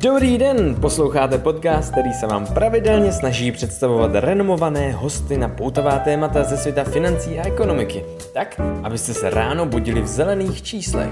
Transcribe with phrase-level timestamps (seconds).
[0.00, 6.44] Dobrý den, posloucháte podcast, který se vám pravidelně snaží představovat renomované hosty na poutavá témata
[6.44, 11.10] ze světa financí a ekonomiky, tak, abyste se ráno budili v zelených číslech.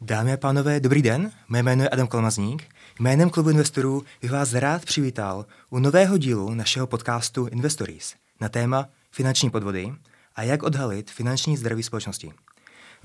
[0.00, 2.64] Dámy a pánové, dobrý den, mé jméno je Adam Kalmazník.
[3.00, 8.88] Jménem klubu investorů bych vás rád přivítal u nového dílu našeho podcastu Investories na téma
[9.10, 9.92] finanční podvody
[10.36, 12.32] a jak odhalit finanční zdraví společnosti.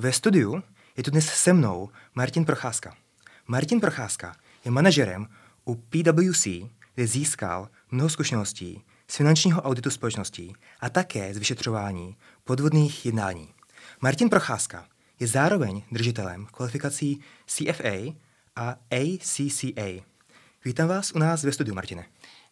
[0.01, 0.63] Ve studiu
[0.97, 2.95] je tu dnes se mnou Martin Procházka.
[3.47, 5.27] Martin Procházka je manažerem
[5.65, 6.47] u PwC,
[6.95, 13.49] kde získal mnoho zkušeností z finančního auditu společností a také z vyšetřování podvodných jednání.
[14.01, 14.85] Martin Procházka
[15.19, 18.13] je zároveň držitelem kvalifikací CFA
[18.55, 20.03] a ACCA.
[20.65, 22.05] Vítám vás u nás ve studiu, Martine.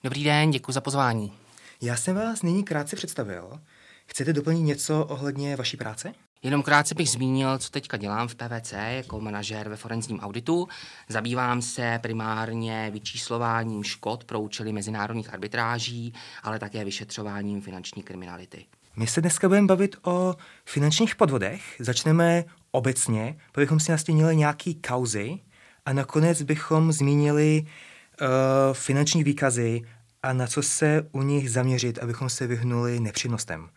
[0.04, 1.34] Dobrý den, děkuji za pozvání.
[1.82, 3.60] Já jsem vás nyní krátce představil.
[4.06, 6.14] Chcete doplnit něco ohledně vaší práce?
[6.44, 10.68] Jenom krátce bych zmínil, co teďka dělám v PVC jako manažer ve forenzním auditu.
[11.10, 18.66] Zabývám se primárně vyčíslováním škod pro účely mezinárodních arbitráží, ale také vyšetřováním finanční kriminality.
[18.96, 21.62] My se dneska budeme bavit o finančních podvodech.
[21.80, 25.40] Začneme obecně, abychom si nastínili nějaký kauzy
[25.86, 28.28] a nakonec bychom zmínili uh,
[28.74, 29.82] finanční výkazy
[30.24, 33.70] a na co se u nich zaměřit, abychom se vyhnuli nepřinostem.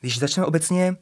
[0.00, 0.96] Když začneme obecně,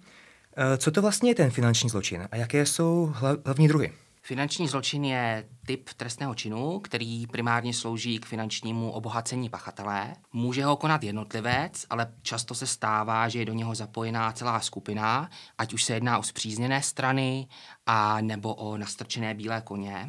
[0.78, 3.12] co to vlastně je ten finanční zločin a jaké jsou
[3.44, 3.92] hlavní druhy?
[4.22, 10.14] Finanční zločin je typ trestného činu, který primárně slouží k finančnímu obohacení pachatele.
[10.32, 15.30] Může ho konat jednotlivec, ale často se stává, že je do něho zapojená celá skupina,
[15.58, 17.48] ať už se jedná o zpřízněné strany
[17.86, 20.08] a nebo o nastrčené bílé koně.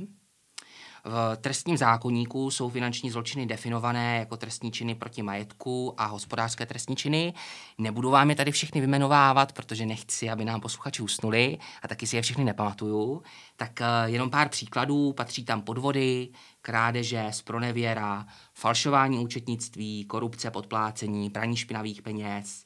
[1.05, 6.95] V trestním zákonníku jsou finanční zločiny definované jako trestní činy proti majetku a hospodářské trestní
[6.95, 7.33] činy.
[7.77, 12.15] Nebudu vám je tady všechny vymenovávat, protože nechci, aby nám posluchači usnuli a taky si
[12.15, 13.23] je všechny nepamatuju.
[13.55, 15.13] Tak eh, jenom pár příkladů.
[15.13, 16.29] Patří tam podvody,
[16.61, 22.65] krádeže, spronevěra, falšování účetnictví, korupce, podplácení, praní špinavých peněz,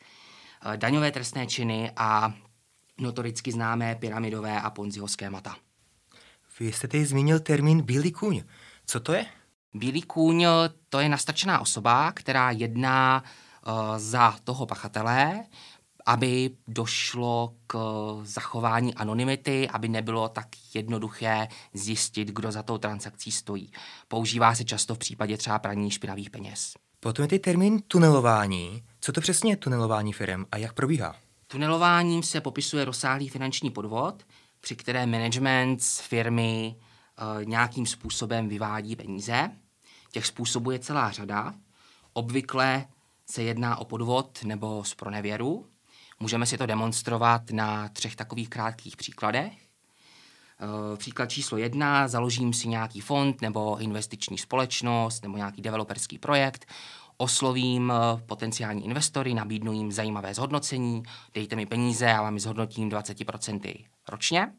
[0.74, 2.34] eh, daňové trestné činy a
[2.98, 5.56] notoricky známé pyramidové a ponziho schémata.
[6.60, 8.44] Vy jste tady zmínil termín bílý kůň.
[8.86, 9.26] Co to je?
[9.74, 10.46] Bílý kůň
[10.90, 13.24] to je nastrčená osoba, která jedná
[13.68, 15.44] uh, za toho pachatele,
[16.06, 17.78] aby došlo k
[18.24, 23.72] zachování anonymity, aby nebylo tak jednoduché zjistit, kdo za tou transakcí stojí.
[24.08, 26.74] Používá se často v případě třeba praní špinavých peněz.
[27.00, 28.84] Potom je ty termín tunelování.
[29.02, 31.16] Co to přesně je tunelování firm a jak probíhá?
[31.48, 34.24] Tunelováním se popisuje rozsáhlý finanční podvod,
[34.64, 39.52] při které management z firmy uh, nějakým způsobem vyvádí peníze.
[40.12, 41.54] Těch způsobů je celá řada.
[42.14, 42.86] Obvykle
[43.26, 45.66] se jedná o podvod nebo z pronevěru.
[46.20, 49.54] Můžeme si to demonstrovat na třech takových krátkých příkladech.
[49.54, 56.66] Uh, příklad číslo jedna, založím si nějaký fond nebo investiční společnost nebo nějaký developerský projekt,
[57.18, 61.04] oslovím uh, potenciální investory, nabídnu jim zajímavé zhodnocení,
[61.34, 64.54] dejte mi peníze, já vám zhodnotím 20% ročně.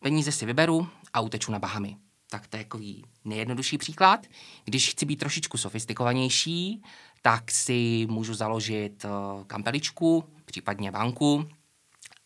[0.00, 1.96] Peníze si vyberu a uteču na Bahamy.
[2.30, 4.26] Tak to je takový nejjednodušší příklad.
[4.64, 6.82] Když chci být trošičku sofistikovanější,
[7.22, 11.48] tak si můžu založit uh, kampeličku, případně banku,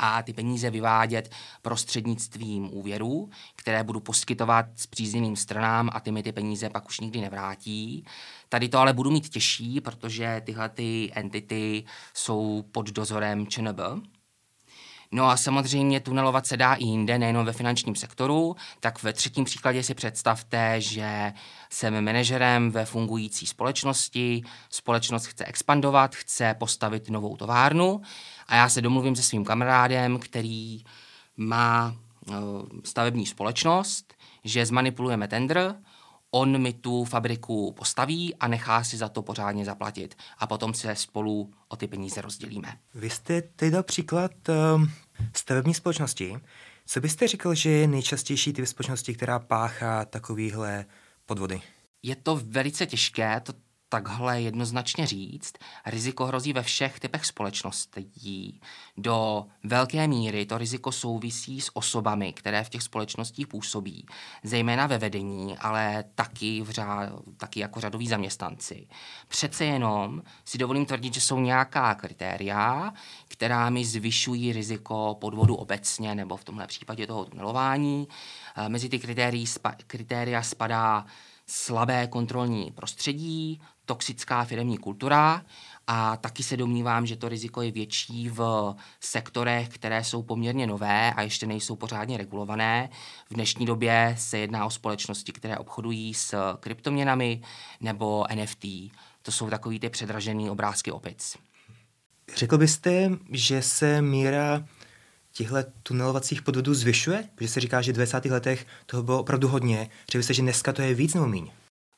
[0.03, 6.23] a ty peníze vyvádět prostřednictvím úvěrů, které budu poskytovat s příznivým stranám a ty mi
[6.23, 8.05] ty peníze pak už nikdy nevrátí.
[8.49, 11.85] Tady to ale budu mít těžší, protože tyhle ty entity
[12.15, 13.81] jsou pod dozorem ČNB,
[15.13, 18.57] No a samozřejmě tunelovat se dá i jinde, nejenom ve finančním sektoru.
[18.81, 21.33] Tak ve třetím příkladě si představte, že
[21.71, 28.01] jsem manažerem ve fungující společnosti, společnost chce expandovat, chce postavit novou továrnu
[28.51, 30.85] a já se domluvím se svým kamarádem, který
[31.37, 31.97] má
[32.29, 32.37] uh,
[32.85, 35.75] stavební společnost, že zmanipulujeme tender,
[36.31, 40.15] on mi tu fabriku postaví a nechá si za to pořádně zaplatit.
[40.39, 42.79] A potom se spolu o ty peníze rozdělíme.
[42.95, 44.85] Vy jste teď dal příklad uh,
[45.37, 46.37] stavební společnosti.
[46.87, 50.85] Co byste říkal, že je nejčastější typ společnosti, která páchá takovýhle
[51.27, 51.63] podvody?
[52.03, 53.53] Je to velice těžké, to
[53.93, 55.53] takhle jednoznačně říct.
[55.87, 58.61] Riziko hrozí ve všech typech společností.
[58.97, 64.07] Do velké míry to riziko souvisí s osobami, které v těch společnostích působí,
[64.45, 68.89] zejména ve vedení, ale taky, v řád, taky jako řadoví zaměstnanci.
[69.29, 72.93] Přece jenom si dovolím tvrdit, že jsou nějaká kritéria,
[73.29, 78.09] která mi zvyšují riziko podvodu obecně, nebo v tomhle případě toho tunelování.
[78.69, 78.99] Mezi ty
[79.87, 81.07] kritéria spadá
[81.47, 83.61] slabé kontrolní prostředí,
[83.91, 85.43] toxická firmní kultura
[85.87, 91.15] a taky se domnívám, že to riziko je větší v sektorech, které jsou poměrně nové
[91.15, 92.89] a ještě nejsou pořádně regulované.
[93.31, 97.43] V dnešní době se jedná o společnosti, které obchodují s kryptoměnami
[97.81, 98.65] nebo NFT.
[99.23, 101.37] To jsou takový ty předražený obrázky opic.
[102.37, 104.65] Řekl byste, že se míra
[105.33, 107.29] těchto tunelovacích podvodů zvyšuje?
[107.35, 108.25] Protože se říká, že v 20.
[108.25, 109.91] letech toho bylo opravdu hodně.
[110.09, 111.51] Řekl byste, že dneska to je víc nebo míň?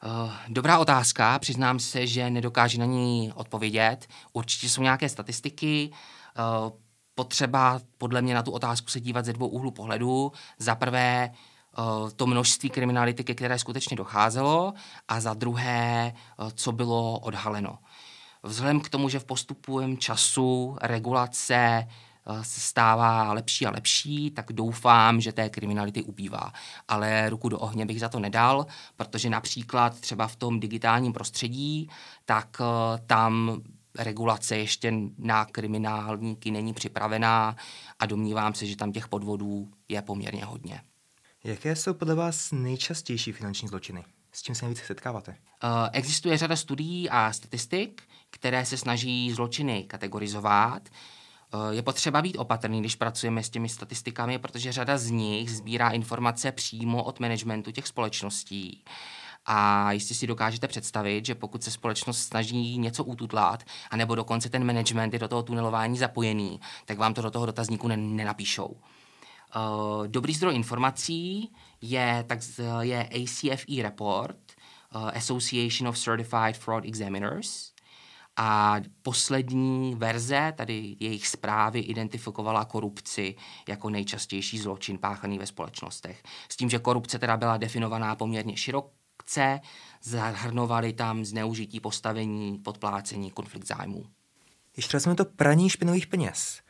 [0.06, 4.06] Uh, dobrá otázka, přiznám se, že nedokážu na ní odpovědět.
[4.32, 5.90] Určitě jsou nějaké statistiky.
[5.90, 6.70] Uh,
[7.14, 10.32] potřeba podle mě na tu otázku se dívat ze dvou úhlů pohledu.
[10.58, 11.31] Za prvé
[11.78, 14.75] uh, to množství kriminality, ke které skutečně docházelo,
[15.08, 16.12] a za druhé,
[16.55, 17.78] co bylo odhaleno.
[18.43, 22.11] Vzhledem k tomu, že v postupujeme času regulace Eh,
[22.42, 26.52] se stává lepší a lepší, tak doufám, že té kriminality ubývá.
[26.88, 28.66] Ale ruku do ohně bych za to nedal,
[28.96, 31.88] protože například třeba v tom digitálním prostředí,
[32.24, 33.62] tak eh, tam
[33.98, 37.56] regulace ještě na kriminálníky není připravená
[37.98, 40.80] a domnívám se, že tam těch podvodů je poměrně hodně.
[41.44, 44.04] Jaké jsou podle vás nejčastější finanční zločiny?
[44.32, 45.30] S čím se nejvíce setkáváte?
[45.30, 50.88] Uh, existuje řada studií a statistik, které se snaží zločiny kategorizovat.
[51.54, 55.90] Eh, je potřeba být opatrný, když pracujeme s těmi statistikami, protože řada z nich sbírá
[55.90, 58.84] informace přímo od managementu těch společností.
[59.46, 64.64] A jistě si dokážete představit, že pokud se společnost snaží něco ututlat, anebo dokonce ten
[64.64, 68.66] management je do toho tunelování zapojený, tak vám to do toho dotazníku nenapíšou.
[68.66, 72.38] Uh, dobrý zdroj informací je, tak,
[72.81, 74.37] je ACFE report,
[74.94, 77.71] uh, Association of Certified Fraud Examiners,
[78.37, 83.34] a poslední verze, tady jejich zprávy, identifikovala korupci
[83.69, 86.23] jako nejčastější zločin páchaný ve společnostech.
[86.49, 89.61] S tím, že korupce teda byla definovaná poměrně široce,
[90.02, 94.06] zahrnovali tam zneužití postavení, podplácení, konflikt zájmů.
[94.76, 96.61] Ještě jsme to praní špinových peněz.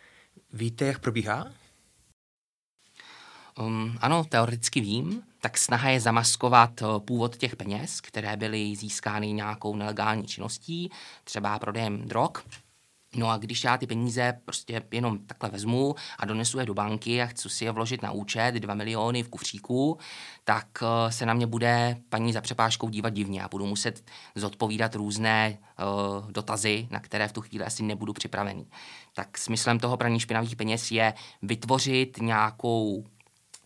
[0.53, 1.47] Víte, jak probíhá?
[3.59, 5.23] Um, ano, teoreticky vím.
[5.45, 10.91] Tak snaha je zamaskovat uh, původ těch peněz, které byly získány nějakou nelegální činností,
[11.25, 12.31] třeba prodejem drog.
[13.17, 17.23] No a když já ty peníze prostě jenom takhle vezmu a donesu je do banky
[17.23, 19.99] a chci si je vložit na účet, 2 miliony v kufříku,
[20.45, 24.05] tak uh, se na mě bude paní za přepážkou dívat divně a budu muset
[24.35, 28.67] zodpovídat různé uh, dotazy, na které v tu chvíli asi nebudu připravený.
[29.15, 33.05] Tak smyslem toho praní špinavých peněz je vytvořit nějakou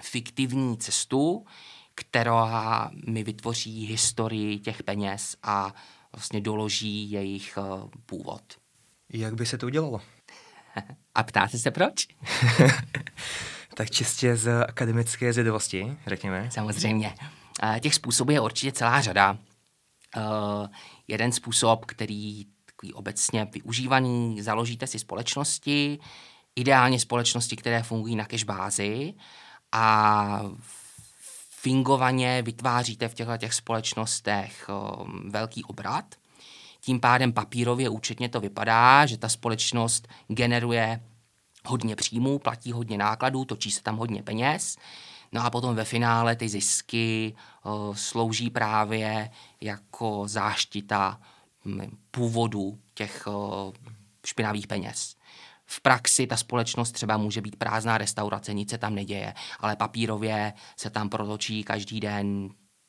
[0.03, 1.47] fiktivní cestu,
[1.95, 5.75] která mi vytvoří historii těch peněz a
[6.13, 8.43] vlastně doloží jejich uh, původ.
[9.13, 10.01] Jak by se to udělalo?
[11.15, 12.07] A ptáte se proč?
[13.75, 16.51] tak čistě z akademické zvědavosti, řekněme.
[16.53, 17.15] Samozřejmě.
[17.63, 19.39] Uh, těch způsobů je určitě celá řada.
[20.17, 20.67] Uh,
[21.09, 25.99] jeden způsob, který takový obecně využívaný, založíte si společnosti,
[26.57, 29.15] ideálně společnosti, které fungují na cash bázi,
[29.77, 30.43] a
[31.51, 34.71] fingovaně vytváříte v těchto těch společnostech
[35.29, 36.15] velký obrat.
[36.81, 41.01] Tím pádem papírově účetně to vypadá, že ta společnost generuje
[41.67, 44.77] hodně příjmů, platí hodně nákladů, točí se tam hodně peněz.
[45.33, 47.37] No a potom ve finále ty zisky
[47.93, 49.31] slouží právě
[49.61, 51.21] jako záštita
[52.11, 53.29] původu těch
[54.27, 55.16] špinavých peněz.
[55.67, 60.53] V praxi ta společnost třeba může být prázdná restaurace, nic se tam neděje, ale papírově
[60.77, 62.49] se tam protočí každý den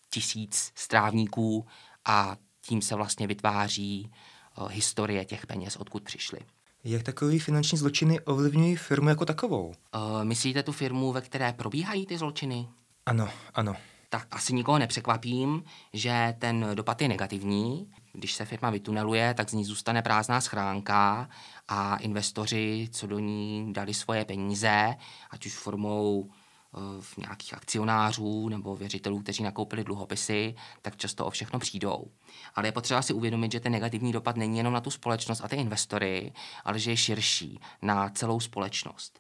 [0.10, 1.66] tisíc strávníků
[2.06, 4.12] a tím se vlastně vytváří
[4.58, 6.40] uh, historie těch peněz, odkud přišly.
[6.84, 9.68] Jak takový finanční zločiny ovlivňují firmu jako takovou?
[9.68, 12.68] Uh, myslíte tu firmu, ve které probíhají ty zločiny?
[13.06, 13.76] Ano, ano.
[14.10, 15.64] Tak asi nikoho nepřekvapím,
[15.94, 17.92] že ten dopad je negativní.
[18.18, 21.30] Když se firma vytuneluje, tak z ní zůstane prázdná schránka
[21.68, 24.96] a investoři, co do ní dali svoje peníze,
[25.30, 31.30] ať už formou eh, v nějakých akcionářů nebo věřitelů, kteří nakoupili dluhopisy, tak často o
[31.30, 32.12] všechno přijdou.
[32.56, 35.48] Ale je potřeba si uvědomit, že ten negativní dopad není jenom na tu společnost a
[35.48, 36.34] ty investory,
[36.64, 39.20] ale že je širší na celou společnost.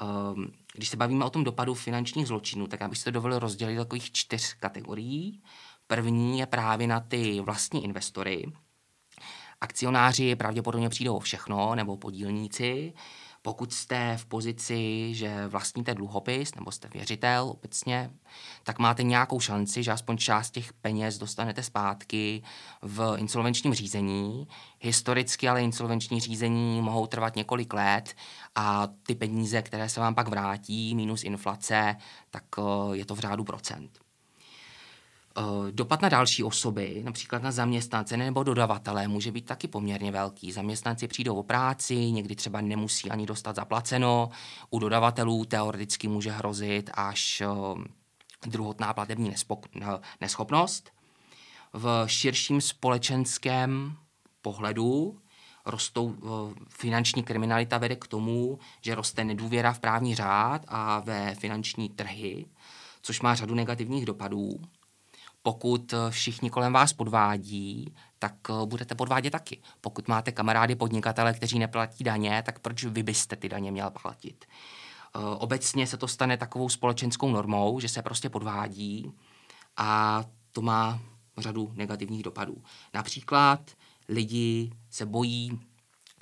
[0.00, 3.38] Ehm, když se bavíme o tom dopadu finančních zločinů, tak já bych si to dovolil
[3.38, 5.42] rozdělit do takových čtyř kategorií.
[5.86, 8.44] První je právě na ty vlastní investory,
[9.60, 12.92] Akcionáři pravděpodobně přijdou o všechno, nebo podílníci.
[13.42, 18.10] Pokud jste v pozici, že vlastníte dluhopis nebo jste věřitel obecně,
[18.62, 22.42] tak máte nějakou šanci, že aspoň část těch peněz dostanete zpátky
[22.82, 24.48] v insolvenčním řízení.
[24.80, 28.14] Historicky ale insolvenční řízení mohou trvat několik let
[28.54, 31.96] a ty peníze, které se vám pak vrátí, minus inflace,
[32.30, 34.05] tak eh, je to v řádu procent.
[35.70, 40.52] Dopad na další osoby, například na zaměstnance nebo dodavatele, může být taky poměrně velký.
[40.52, 44.28] Zaměstnanci přijdou o práci, někdy třeba nemusí ani dostat zaplaceno.
[44.70, 47.42] U dodavatelů teoreticky může hrozit až
[48.46, 49.34] druhotná platební
[50.20, 50.90] neschopnost.
[51.72, 53.96] V širším společenském
[54.42, 55.18] pohledu
[55.64, 56.16] rostou
[56.68, 62.46] finanční kriminalita vede k tomu, že roste nedůvěra v právní řád a ve finanční trhy,
[63.02, 64.60] což má řadu negativních dopadů.
[65.46, 68.34] Pokud všichni kolem vás podvádí, tak
[68.64, 69.62] budete podvádět taky.
[69.80, 74.44] Pokud máte kamarády podnikatele, kteří neplatí daně, tak proč vy byste ty daně měl platit?
[75.38, 79.12] Obecně se to stane takovou společenskou normou, že se prostě podvádí
[79.76, 81.00] a to má
[81.38, 82.62] řadu negativních dopadů.
[82.94, 83.70] Například
[84.08, 85.60] lidi se bojí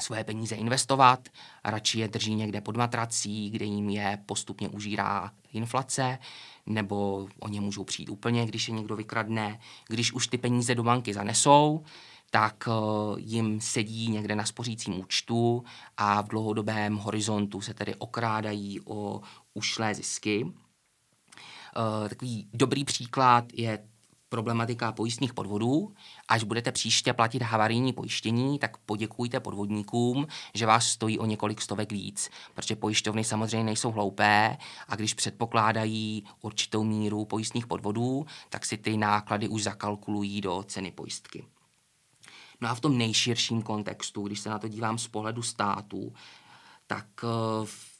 [0.00, 1.28] svoje peníze investovat,
[1.64, 6.18] radši je drží někde pod matrací, kde jim je postupně užírá inflace,
[6.66, 9.60] nebo o ně můžou přijít úplně, když je někdo vykradne.
[9.88, 11.84] Když už ty peníze do banky zanesou,
[12.30, 15.64] tak uh, jim sedí někde na spořícím účtu
[15.96, 19.20] a v dlouhodobém horizontu se tedy okrádají o
[19.54, 20.44] ušlé zisky.
[20.44, 23.88] Uh, takový dobrý příklad je
[24.34, 25.94] problematika pojistných podvodů.
[26.28, 31.92] Až budete příště platit havarijní pojištění, tak poděkujte podvodníkům, že vás stojí o několik stovek
[31.92, 34.56] víc, protože pojišťovny samozřejmě nejsou hloupé
[34.88, 40.90] a když předpokládají určitou míru pojistných podvodů, tak si ty náklady už zakalkulují do ceny
[40.90, 41.44] pojistky.
[42.60, 46.12] No a v tom nejširším kontextu, když se na to dívám z pohledu státu,
[46.86, 47.06] tak
[47.64, 47.93] v eh,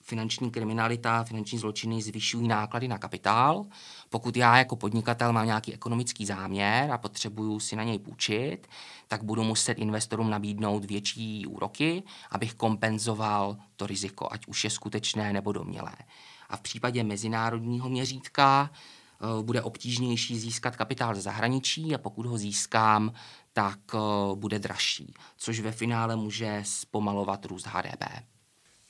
[0.00, 3.64] finanční kriminalita, finanční zločiny zvyšují náklady na kapitál.
[4.10, 8.66] Pokud já jako podnikatel mám nějaký ekonomický záměr a potřebuju si na něj půjčit,
[9.08, 15.32] tak budu muset investorům nabídnout větší úroky, abych kompenzoval to riziko, ať už je skutečné
[15.32, 15.94] nebo domělé.
[16.50, 22.38] A v případě mezinárodního měřítka eh, bude obtížnější získat kapitál ze zahraničí a pokud ho
[22.38, 23.12] získám,
[23.52, 23.98] tak eh,
[24.34, 28.33] bude dražší, což ve finále může zpomalovat růst HDP.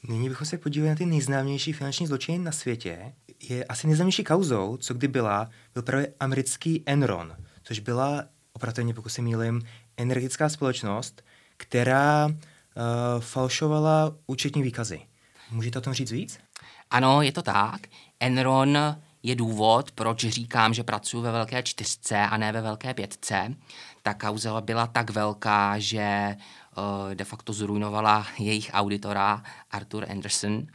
[0.08, 3.12] Nyní bychom se podívali na ty nejznámější finanční zločiny na světě.
[3.48, 9.08] Je asi nejznámější kauzou, co kdy byla, byl právě americký Enron, což byla, operativně pokud
[9.08, 9.62] se mýlim,
[9.96, 11.22] energetická společnost,
[11.56, 12.34] která uh,
[13.20, 15.00] falšovala účetní výkazy.
[15.50, 16.38] Můžete o tom říct víc?
[16.90, 17.80] Ano, je to tak.
[18.20, 18.78] Enron
[19.22, 23.54] je důvod, proč říkám, že pracuji ve velké čtyřce a ne ve velké pětce.
[24.02, 26.36] Ta kauza byla tak velká, že
[27.14, 30.66] de facto zrujnovala jejich auditora Arthur Anderson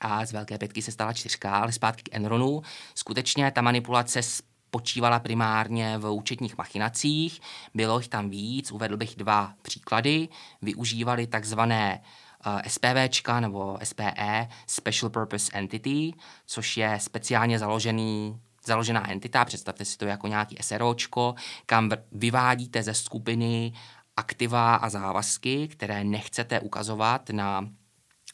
[0.00, 2.62] a z velké pětky se stala čtyřka, ale zpátky k Enronu.
[2.94, 7.40] Skutečně ta manipulace spočívala primárně v účetních machinacích,
[7.74, 10.28] bylo jich tam víc, uvedl bych dva příklady.
[10.62, 12.02] Využívali takzvané
[12.46, 16.12] eh, SPVčka nebo SPE, Special Purpose Entity,
[16.46, 21.34] což je speciálně založený založená entita, představte si to jako nějaký SROčko,
[21.66, 23.72] kam vyvádíte ze skupiny
[24.16, 27.68] aktiva a závazky, které nechcete ukazovat na,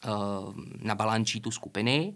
[0.05, 0.09] eh,
[0.81, 2.15] na balančítu skupiny.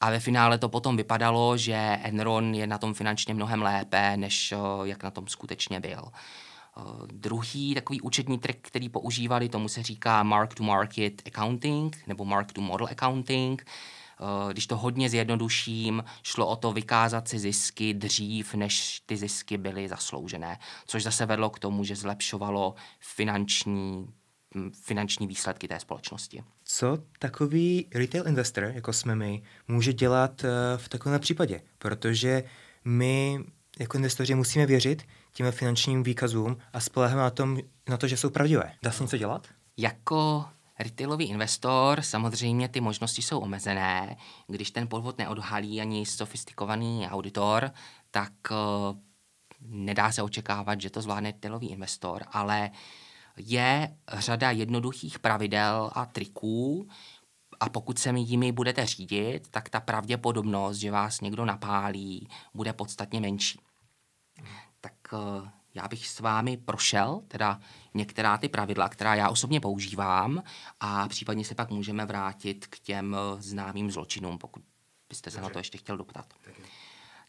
[0.00, 4.52] A ve finále to potom vypadalo, že Enron je na tom finančně mnohem lépe, než
[4.52, 6.02] eh, jak na tom skutečně byl.
[6.76, 13.66] Eh, druhý takový účetní trik, který používali, tomu se říká mark-to-market accounting nebo mark-to-model accounting.
[14.20, 19.58] Eh, když to hodně zjednoduším, šlo o to vykázat si zisky dřív, než ty zisky
[19.58, 24.06] byly zasloužené, což zase vedlo k tomu, že zlepšovalo finanční
[24.54, 26.44] hm, finanční výsledky té společnosti.
[26.64, 31.60] Co takový retail investor, jako jsme my, může dělat eh, v takovém případě?
[31.78, 32.44] Protože
[32.84, 33.44] my
[33.78, 35.02] jako investoři musíme věřit
[35.32, 38.72] těm finančním výkazům a spoleháme na, tom, na to, že jsou pravdivé.
[38.82, 39.48] Dá se něco dělat?
[39.76, 40.44] Jako
[40.78, 44.16] retailový investor, samozřejmě ty možnosti jsou omezené.
[44.46, 47.70] Když ten podvod neodhalí ani sofistikovaný auditor,
[48.10, 48.96] tak uh,
[49.60, 52.70] nedá se očekávat, že to zvládne retailový investor, ale
[53.36, 56.88] je řada jednoduchých pravidel a triků,
[57.60, 62.72] a pokud se mi jimi budete řídit, tak ta pravděpodobnost, že vás někdo napálí, bude
[62.72, 63.60] podstatně menší.
[64.80, 67.60] Tak uh, já bych s vámi prošel teda
[67.94, 70.42] některá ty pravidla, která já osobně používám
[70.80, 74.62] a případně se pak můžeme vrátit k těm eh, známým zločinům, pokud
[75.08, 75.48] byste se Dobře.
[75.48, 76.26] na to ještě chtěl doptat.
[76.44, 76.54] Tak,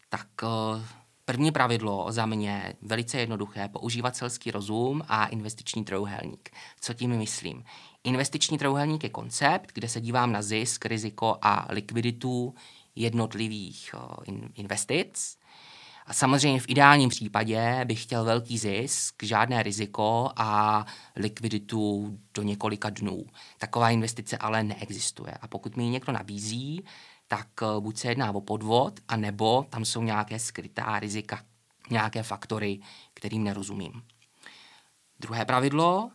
[0.09, 0.85] tak eh,
[1.25, 6.49] první pravidlo za mě velice jednoduché, používat selský rozum a investiční trojuhelník.
[6.79, 7.63] Co tím myslím?
[8.03, 12.55] Investiční trojuhelník je koncept, kde se dívám na zisk, riziko a likviditu
[12.95, 15.37] jednotlivých eh, investic
[16.05, 20.85] a samozřejmě v ideálním případě bych chtěl velký zisk, žádné riziko a
[21.15, 23.25] likviditu do několika dnů.
[23.57, 25.31] Taková investice ale neexistuje.
[25.41, 26.85] A pokud mi ji někdo nabízí,
[27.27, 31.43] tak eh, buď se jedná o podvod, anebo tam jsou nějaké skrytá rizika,
[31.89, 32.79] nějaké faktory,
[33.13, 34.03] kterým nerozumím.
[35.19, 36.11] Druhé pravidlo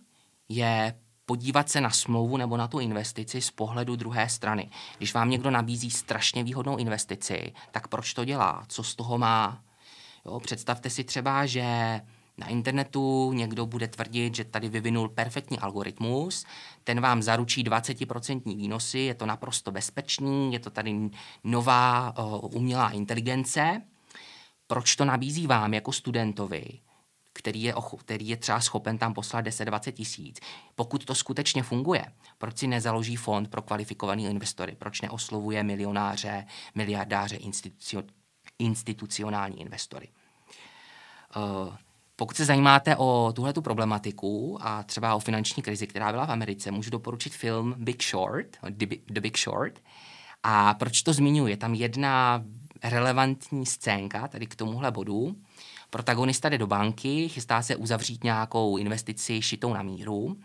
[0.49, 0.95] je
[1.27, 4.71] podívat se na smlouvu nebo na tu investici z pohledu druhé strany.
[4.99, 8.65] Když vám někdo nabízí strašně výhodnou investici, tak proč to dělá?
[8.69, 9.63] Co z toho má?
[10.27, 12.01] Jo, představte si třeba, že
[12.39, 16.45] na internetu někdo bude tvrdit, že tady vyvinul perfektní algoritmus,
[16.85, 21.11] ten vám zaručí 20% výnosy, je to naprosto bezpečný, je to tady
[21.45, 23.83] nová uh, umělá inteligence.
[24.67, 26.81] Proč to nabízí vám jako studentovi?
[27.33, 30.41] který je, který je třeba schopen tam poslat 10-20 tisíc.
[30.75, 32.05] Pokud to skutečně funguje,
[32.39, 34.77] proč si nezaloží fond pro kvalifikovaný investory?
[34.79, 38.03] Proč neoslovuje milionáře, miliardáře, institucio,
[38.61, 40.09] institucionální investory?
[41.37, 41.75] Uh,
[42.17, 46.71] pokud se zajímáte o tuhle problematiku a třeba o finanční krizi, která byla v Americe,
[46.71, 48.47] můžu doporučit film Big Short,
[49.07, 49.81] The Big Short.
[50.43, 51.53] A proč to zmiňuji?
[51.53, 52.45] Je tam jedna
[52.83, 55.37] relevantní scénka tady k tomuhle bodu.
[55.91, 60.37] Protagonista jde do banky, chystá se uzavřít nějakou investici šitou na míru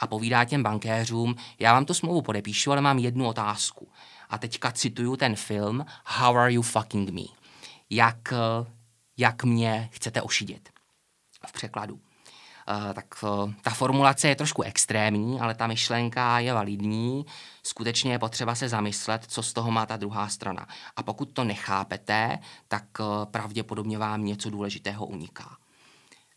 [0.00, 3.88] a povídá těm bankéřům, já vám tu smlouvu podepíšu, ale mám jednu otázku.
[4.30, 7.39] A teďka cituju ten film How are you fucking me?
[7.90, 8.32] Jak,
[9.16, 10.68] jak mě chcete ošidit?
[11.46, 11.94] V překladu.
[11.94, 17.26] Uh, tak uh, ta formulace je trošku extrémní, ale ta myšlenka je validní.
[17.62, 20.66] Skutečně je potřeba se zamyslet, co z toho má ta druhá strana.
[20.96, 25.56] A pokud to nechápete, tak uh, pravděpodobně vám něco důležitého uniká.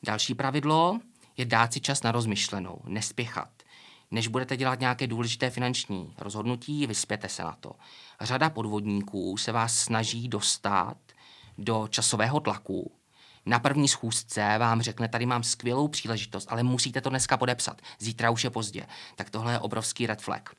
[0.05, 0.99] Další pravidlo
[1.37, 3.49] je dát si čas na rozmyšlenou, nespěchat.
[4.11, 7.71] Než budete dělat nějaké důležité finanční rozhodnutí, vyspěte se na to.
[8.21, 10.97] Řada podvodníků se vás snaží dostat
[11.57, 12.91] do časového tlaku,
[13.45, 17.81] na první schůzce vám řekne, tady mám skvělou příležitost, ale musíte to dneska podepsat.
[17.99, 18.85] Zítra už je pozdě.
[19.15, 20.49] Tak tohle je obrovský red flag.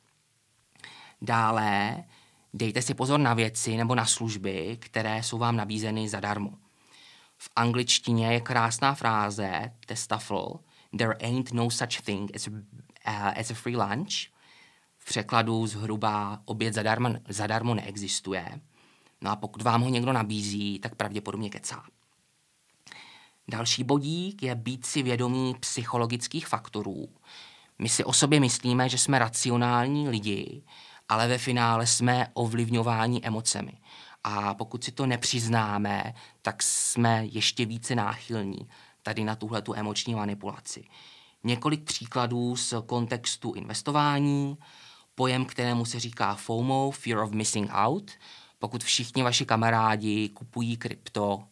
[1.23, 2.05] Dále
[2.53, 6.51] dejte si pozor na věci nebo na služby, které jsou vám nabízeny zadarmo.
[7.39, 10.61] V angličtině je krásná fráze, testafl,
[10.99, 12.59] there ain't no such thing as, uh,
[13.41, 14.13] as a free lunch.
[14.99, 18.61] V překladu zhruba oběd zadarmo, zadarmo neexistuje.
[19.25, 21.85] No a pokud vám ho někdo nabízí, tak pravděpodobně kecá.
[23.49, 27.09] Další bodík je být si vědomý psychologických faktorů.
[27.79, 30.63] My si o sobě myslíme, že jsme racionální lidi,
[31.09, 33.73] ale ve finále jsme ovlivňováni emocemi.
[34.25, 38.69] A pokud si to nepřiznáme, tak jsme ještě více náchylní
[39.03, 40.85] tady na tuhle tu emoční manipulaci.
[41.45, 44.59] Několik příkladů z kontextu investování,
[45.15, 48.11] pojem, kterému se říká FOMO, Fear of Missing Out.
[48.65, 51.45] Pokud všichni vaši kamarádi kupují krypto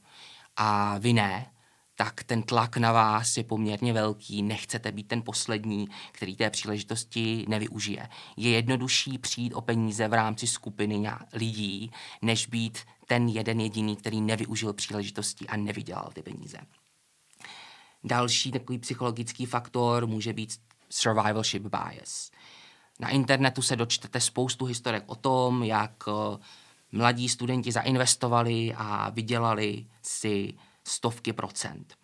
[0.57, 1.53] a vy ne,
[1.95, 7.45] tak ten tlak na vás je poměrně velký, nechcete být ten poslední, který té příležitosti
[7.49, 8.09] nevyužije.
[8.37, 11.91] Je jednodušší přijít o peníze v rámci skupiny lidí,
[12.23, 16.59] než být ten jeden jediný, který nevyužil příležitosti a nevydělal ty peníze.
[18.05, 22.31] Další takový psychologický faktor může být survivalship bias.
[23.01, 26.39] Na internetu se dočtete spoustu historek o tom, jak eh,
[26.93, 31.95] mladí studenti zainvestovali a vydělali si stovky procent.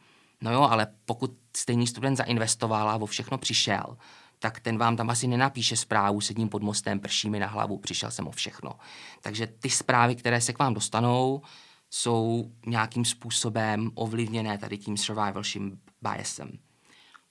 [0.40, 3.96] No jo, ale pokud stejný student zainvestoval a o všechno přišel,
[4.38, 8.10] tak ten vám tam asi nenapíše zprávu sedím pod mostem, prší mi na hlavu, přišel
[8.10, 8.72] jsem o všechno.
[9.20, 11.42] Takže ty zprávy, které se k vám dostanou,
[11.90, 15.62] jsou nějakým způsobem ovlivněné tady tím survivalship
[16.02, 16.50] biasem.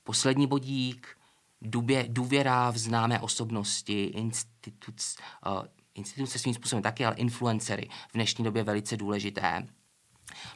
[0.04, 1.08] Poslední bodík,
[2.08, 5.64] důvěra v známé osobnosti, instituc, uh,
[5.98, 9.68] instituce svým způsobem taky, ale influencery v dnešní době velice důležité.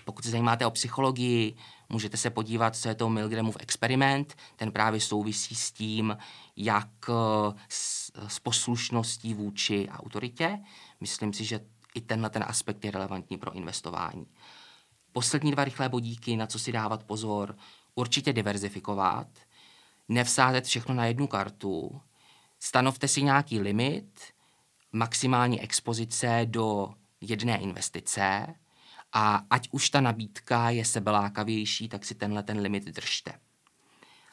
[0.06, 1.56] Pokud se zajímáte o psychologii,
[1.89, 4.36] můžete se podívat, co je to Milgramův experiment.
[4.56, 6.17] Ten právě souvisí s tím,
[6.58, 10.60] jak eh, s, s poslušností vůči autoritě.
[10.99, 11.60] Myslím si, že
[11.95, 14.27] i tenhle ten aspekt je relevantní pro investování.
[15.12, 17.56] Poslední dva rychlé bodíky, na co si dávat pozor,
[17.95, 19.27] určitě diverzifikovat,
[20.10, 22.01] nevsázet všechno na jednu kartu,
[22.60, 24.21] stanovte si nějaký limit,
[24.91, 28.56] maximální expozice do jedné investice,
[29.13, 33.34] a ať už ta nabídka je sebelákavější, tak si tenhle ten limit držte.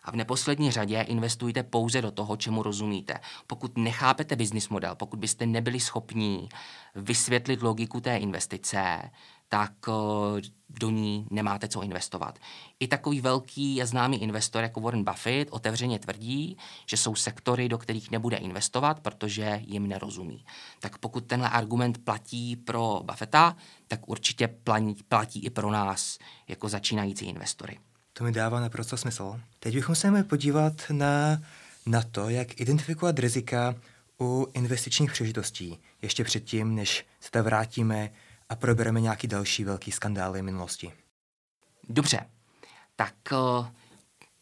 [0.03, 3.21] A v neposlední řadě investujte pouze do toho, čemu rozumíte.
[3.47, 6.49] Pokud nechápete business model, pokud byste nebyli schopní
[6.95, 9.11] vysvětlit logiku té investice,
[9.49, 12.39] tak eh, do ní nemáte co investovat.
[12.81, 16.57] I takový velký a známý investor jako Warren Buffett otevřeně tvrdí,
[16.87, 20.45] že jsou sektory, do kterých nebude investovat, protože jim nerozumí.
[20.81, 23.57] Tak pokud tenhle argument platí pro Buffetta,
[23.89, 24.49] tak určitě
[25.09, 27.79] platí, i pro nás jako začínající investory.
[28.13, 29.41] To mi dává naprosto smysl.
[29.61, 31.43] Teď bychom se měli podívat na,
[31.87, 33.75] na to, jak identifikovat rizika
[34.21, 38.11] u investičních příležitostí, ještě předtím, než se vrátíme
[38.49, 40.93] a probereme nějaký další velký skandály minulosti.
[41.89, 42.31] Dobře,
[42.97, 43.67] tak uh,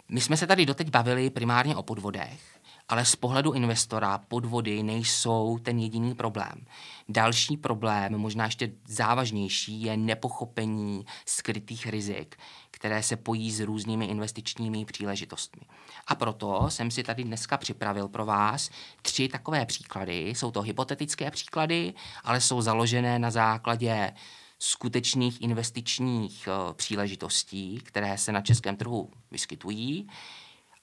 [0.08, 2.55] my jsme se tady doteď bavili primárně o podvodech,
[2.88, 6.66] ale z pohledu investora podvody nejsou ten jediný problém.
[7.08, 12.36] Další problém, možná ještě závažnější, je nepochopení skrytých rizik,
[12.70, 15.62] které se pojí s různými investičními příležitostmi.
[16.06, 18.70] A proto jsem si tady dneska připravil pro vás
[19.02, 20.28] tři takové příklady.
[20.28, 21.94] Jsou to hypotetické příklady,
[22.24, 24.12] ale jsou založené na základě
[24.58, 30.08] skutečných investičních uh, příležitostí, které se na českém trhu vyskytují.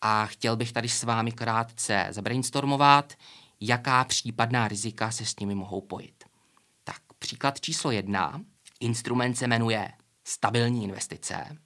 [0.06, 3.14] A chtěl bych tady s vámi krátce zabrainstormovat,
[3.62, 6.24] jaká případná rizika se s nimi mohou pojit.
[6.84, 8.42] Tak příklad číslo jedna.
[8.80, 9.92] Instrument se jmenuje
[10.24, 11.58] stabilní investice.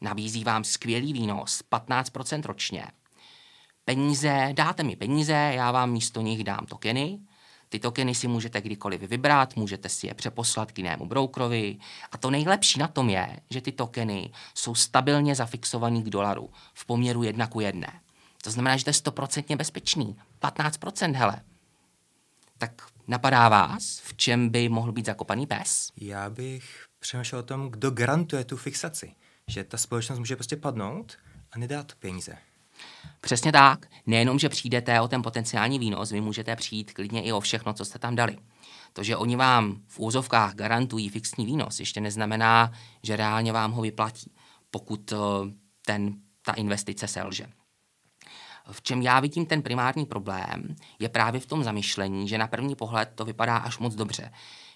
[0.00, 2.86] Nabízí vám skvělý výnos 15% ročně.
[3.84, 7.18] Peníze, dáte mi peníze, já vám místo nich dám tokeny
[7.72, 11.76] ty tokeny si můžete kdykoliv vybrat, můžete si je přeposlat k jinému brokerovi.
[12.12, 16.86] A to nejlepší na tom je, že ty tokeny jsou stabilně zafixovaný k dolaru v
[16.86, 18.00] poměru jedna ku jedné.
[18.42, 20.16] To znamená, že to je stoprocentně bezpečný.
[20.42, 21.42] 15%, hele.
[22.58, 25.88] Tak napadá vás, v čem by mohl být zakopaný pes?
[25.96, 29.14] Já bych přemýšlel o tom, kdo garantuje tu fixaci.
[29.46, 31.18] Že ta společnost může prostě padnout
[31.52, 32.38] a nedát peníze.
[33.20, 33.86] Přesně tak.
[34.06, 37.84] Nejenom, že přijdete o ten potenciální výnos, vy můžete přijít klidně i o všechno, co
[37.84, 38.38] jste tam dali.
[38.92, 43.82] To, že oni vám v úzovkách garantují fixní výnos, ještě neznamená, že reálně vám ho
[43.82, 44.32] vyplatí,
[44.70, 45.16] pokud eh,
[45.86, 46.14] ten,
[46.44, 47.46] ta investice selže.
[48.70, 52.74] V čem já vidím ten primární problém, je právě v tom zamyšlení, že na první
[52.74, 54.30] pohled to vypadá až moc dobře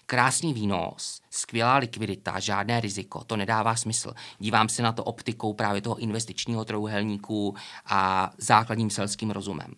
[0.07, 4.13] krásný výnos, skvělá likvidita, žádné riziko, to nedává smysl.
[4.39, 9.73] Dívám se na to optikou právě toho investičního trouhelníku a základním selským rozumem.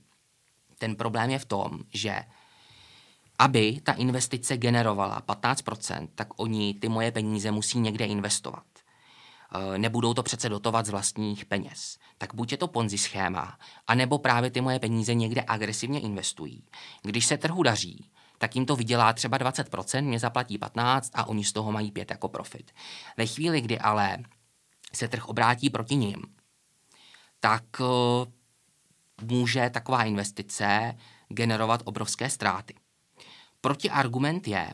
[0.77, 2.23] Ten problém je v tom, že
[3.39, 8.65] aby ta investice generovala 15%, tak oni ty moje peníze musí někde investovat.
[9.75, 11.97] E, nebudou to přece dotovat z vlastních peněz.
[12.17, 16.63] Tak buď je to ponzi schéma, anebo právě ty moje peníze někde agresivně investují.
[17.03, 21.43] Když se trhu daří, tak jim to vydělá třeba 20%, mě zaplatí 15 a oni
[21.43, 22.71] z toho mají 5 jako profit.
[23.17, 24.17] Ve chvíli, kdy ale
[24.93, 26.21] se trh obrátí proti ním,
[27.39, 27.87] tak uh,
[29.21, 30.97] může taková investice
[31.29, 32.75] generovat obrovské ztráty.
[33.61, 34.69] Protiargument je,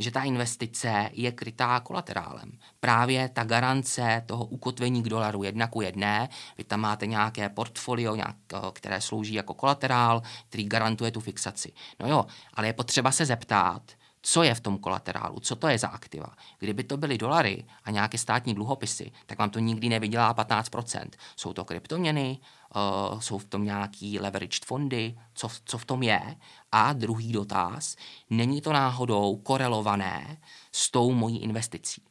[0.00, 2.52] že ta investice je krytá kolaterálem.
[2.80, 8.14] Právě ta garance toho ukotvení k dolaru jedna ku jedné, vy tam máte nějaké portfolio,
[8.16, 11.72] nějak, eh, které slouží jako kolaterál, který garantuje tu fixaci.
[12.00, 13.82] No jo, ale je potřeba se zeptat,
[14.22, 16.28] co je v tom kolaterálu, co to je za aktiva.
[16.58, 21.16] Kdyby to byly dolary a nějaké státní dluhopisy, tak vám to nikdy nevydělá 15%.
[21.36, 22.38] Jsou to kryptoměny,
[22.74, 26.36] uh, jsou v tom nějaký leveraged fondy, co, co v tom je.
[26.72, 27.96] A druhý dotaz,
[28.30, 30.38] není to náhodou korelované
[30.72, 32.02] s tou mojí investicí.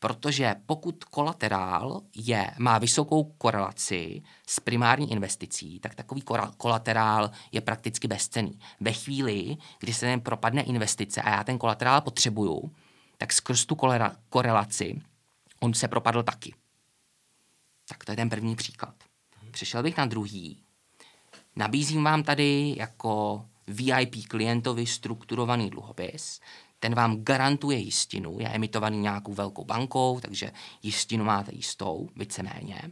[0.00, 6.22] Protože pokud kolaterál je, má vysokou korelaci s primární investicí, tak takový
[6.56, 8.58] kolaterál je prakticky bezcený.
[8.80, 12.70] Ve chvíli, kdy se ten propadne investice a já ten kolaterál potřebuju,
[13.16, 13.76] tak skrz tu
[14.28, 15.00] korelaci
[15.60, 16.54] on se propadl taky.
[17.88, 19.07] Tak to je ten první příklad.
[19.58, 20.62] Přešel bych na druhý.
[21.56, 26.40] Nabízím vám tady jako VIP klientovi strukturovaný dluhopis,
[26.80, 32.82] ten vám garantuje jistinu, je emitovaný nějakou velkou bankou, takže jistinu máte jistou, víceméně.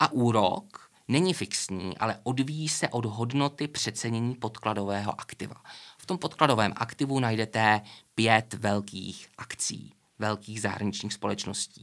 [0.00, 5.62] A úrok není fixní, ale odvíjí se od hodnoty přecenění podkladového aktiva.
[5.98, 7.80] V tom podkladovém aktivu najdete
[8.14, 11.82] pět velkých akcí, velkých zahraničních společností.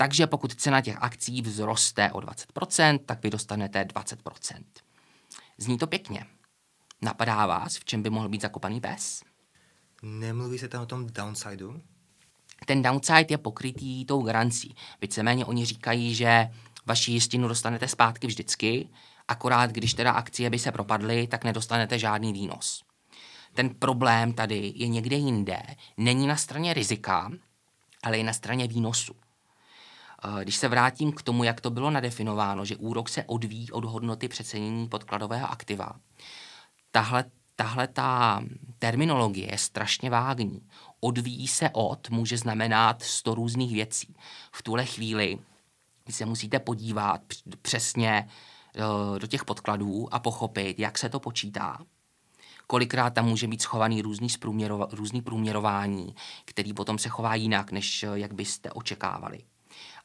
[0.00, 4.62] Takže pokud cena těch akcí vzroste o 20%, tak vy dostanete 20%.
[5.58, 6.26] Zní to pěkně.
[7.02, 9.22] Napadá vás, v čem by mohl být zakopaný pes?
[10.02, 11.80] Nemluví se tam o tom downsideu?
[12.66, 14.74] Ten downside je pokrytý tou garancí.
[15.00, 16.50] Víceméně oni říkají, že
[16.86, 18.88] vaši jistinu dostanete zpátky vždycky,
[19.28, 22.84] akorát když teda akcie by se propadly, tak nedostanete žádný výnos.
[23.54, 25.62] Ten problém tady je někde jinde.
[25.96, 27.30] Není na straně rizika,
[28.02, 29.14] ale je na straně výnosu.
[30.24, 33.84] Eh, když se vrátím k tomu, jak to bylo nadefinováno, že úrok se odvíjí od
[33.84, 35.92] hodnoty přecenění podkladového aktiva,
[36.90, 37.24] tahle
[37.58, 38.42] tahle ta
[38.78, 40.60] terminologie je strašně vágní.
[41.00, 44.16] Odvíjí se od může znamenat sto různých věcí.
[44.52, 45.38] V tuhle chvíli
[46.10, 47.20] se musíte podívat
[47.62, 48.28] přesně
[48.76, 51.78] eh, do těch podkladů a pochopit, jak se to počítá.
[52.66, 58.02] Kolikrát tam může být schovaný různý, zprůměrova, různý průměrování, který potom se chová jinak, než
[58.02, 59.38] eh, jak byste očekávali.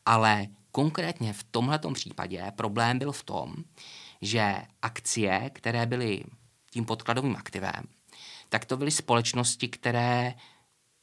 [0.05, 3.55] Ale konkrétně v tomto případě problém byl v tom,
[4.21, 6.23] že akcie, které byly
[6.71, 7.83] tím podkladovým aktivem,
[8.49, 10.33] tak to byly společnosti, které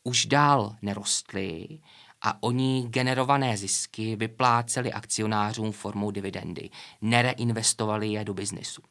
[0.05, 1.81] už dál nerostly
[2.23, 8.83] a oni generované zisky vypláceli akcionářům formou dividendy, nereinvestovali je do biznisu.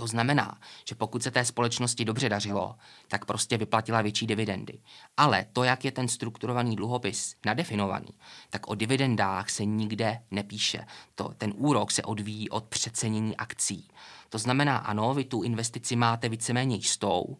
[0.00, 0.58] To znamená,
[0.88, 2.74] že pokud se té společnosti dobře dařilo,
[3.08, 4.80] tak prostě vyplatila větší dividendy.
[5.16, 8.08] Ale to, jak je ten strukturovaný dluhopis nadefinovaný,
[8.50, 10.86] tak o dividendách se nikde nepíše.
[11.14, 13.88] To, ten úrok se odvíjí od přecenění akcí.
[14.28, 17.36] To znamená, ano, vy tu investici máte víceméně jistou,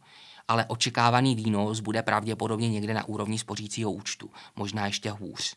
[0.48, 5.56] ale očekávaný výnos bude pravděpodobně někde na úrovni spořícího účtu, možná ještě hůř.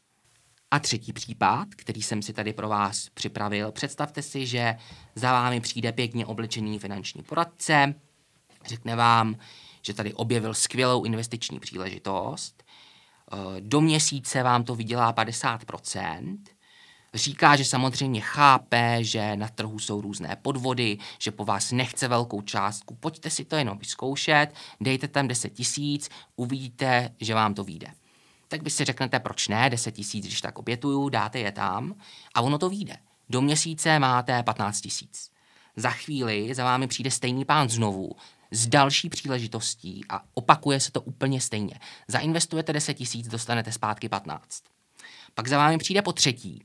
[0.74, 4.76] A třetí případ, který jsem si tady pro vás připravil, představte si, že
[5.16, 7.94] za vámi přijde pěkně oblečený finanční poradce,
[8.66, 9.36] řekne vám,
[9.82, 16.38] že tady objevil skvělou investiční příležitost, eh, do měsíce vám to vydělá 50%,
[17.14, 22.42] Říká, že samozřejmě chápe, že na trhu jsou různé podvody, že po vás nechce velkou
[22.42, 22.96] částku.
[22.96, 24.48] Pojďte si to jenom vyzkoušet,
[24.82, 27.88] dejte tam 10 tisíc, uvidíte, že vám to vyjde
[28.54, 31.96] tak by si řeknete, proč ne, 10 tisíc, když tak obětuju, dáte je tam
[32.34, 32.98] a ono to vyjde.
[33.30, 35.32] Do měsíce máte 15 tisíc.
[35.76, 38.12] Za chvíli za vámi přijde stejný pán znovu
[38.52, 41.80] s další příležitostí a opakuje se to úplně stejně.
[42.08, 44.64] Zainvestujete 10 tisíc, dostanete zpátky 15.
[45.34, 46.64] Pak za vámi přijde po třetí.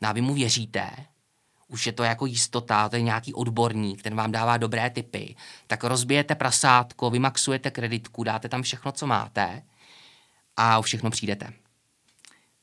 [0.00, 0.90] No a vy mu věříte,
[1.68, 5.84] už je to jako jistota, to je nějaký odborník, ten vám dává dobré typy, tak
[5.84, 9.62] rozbijete prasátko, vymaxujete kreditku, dáte tam všechno, co máte
[10.56, 11.52] a o všechno přijdete.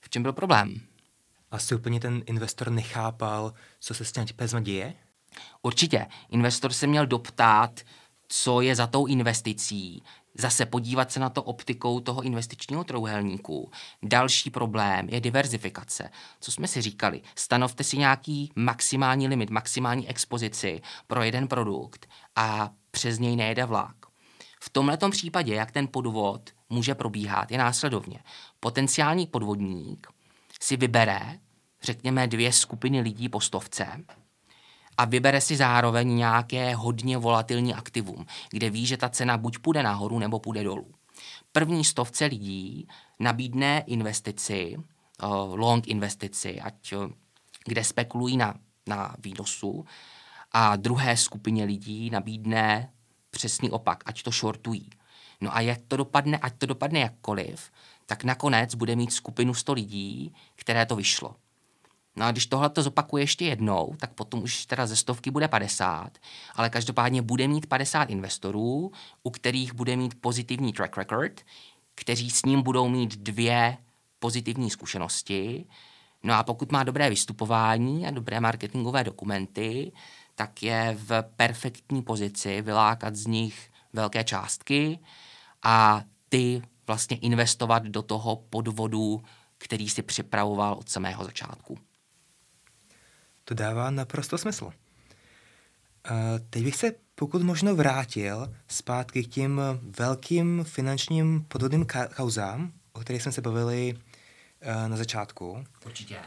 [0.01, 0.81] V čem byl problém?
[1.51, 4.93] Asi úplně ten investor nechápal, co se s těmi penězma děje?
[5.61, 6.05] Určitě.
[6.29, 7.81] Investor se měl doptát,
[8.27, 10.03] co je za tou investicí,
[10.37, 13.71] zase podívat se na to optikou toho investičního trouhelníku.
[14.03, 16.09] Další problém je diverzifikace.
[16.39, 17.21] Co jsme si říkali?
[17.35, 23.98] Stanovte si nějaký maximální limit, maximální expozici pro jeden produkt a přes něj nejde vlak.
[24.63, 28.19] V tomto případě, jak ten podvod může probíhat, je následovně.
[28.59, 30.07] Potenciální podvodník
[30.61, 31.39] si vybere,
[31.81, 34.05] řekněme, dvě skupiny lidí po stovce
[34.97, 39.83] a vybere si zároveň nějaké hodně volatilní aktivum, kde ví, že ta cena buď půjde
[39.83, 40.91] nahoru nebo půjde dolů.
[41.51, 42.87] První stovce lidí
[43.19, 44.77] nabídne investici,
[45.53, 46.93] long investici, ať
[47.65, 48.53] kde spekulují na,
[48.87, 49.85] na výnosu,
[50.51, 52.93] a druhé skupině lidí nabídne
[53.29, 54.89] přesný opak, ať to shortují.
[55.41, 57.71] No a jak to dopadne, ať to dopadne jakkoliv,
[58.05, 61.35] tak nakonec bude mít skupinu 100 lidí, které to vyšlo.
[62.15, 65.47] No a když tohle to zopakuje ještě jednou, tak potom už teda ze stovky bude
[65.47, 66.17] 50,
[66.55, 68.91] ale každopádně bude mít 50 investorů,
[69.23, 71.41] u kterých bude mít pozitivní track record,
[71.95, 73.77] kteří s ním budou mít dvě
[74.19, 75.65] pozitivní zkušenosti.
[76.23, 79.91] No a pokud má dobré vystupování a dobré marketingové dokumenty,
[80.39, 84.99] tak je v perfektní pozici vylákat z nich velké částky
[85.63, 89.23] a ty vlastně investovat do toho podvodu,
[89.57, 91.77] který si připravoval od samého začátku.
[93.43, 94.65] To dává naprosto smysl.
[94.65, 94.71] Uh,
[96.49, 103.21] teď bych se pokud možno vrátil zpátky k těm velkým finančním podvodným kauzám, o kterých
[103.21, 105.63] jsme se bavili uh, na začátku.
[105.85, 106.19] Určitě.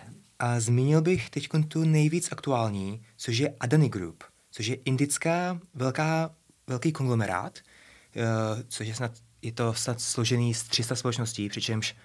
[0.42, 6.30] A zmínil bych teď tu nejvíc aktuální, což je Adani Group, což je indická velká,
[6.66, 7.58] velký konglomerát,
[8.16, 8.22] uh,
[8.68, 11.96] což je snad, je to snad složený z 300 společností, přičemž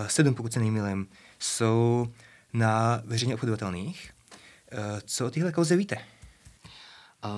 [0.00, 2.06] uh, sedm, pokud se nejmilím, jsou
[2.52, 4.10] na veřejně obchodovatelných.
[4.72, 5.96] Uh, co o téhle kauze víte?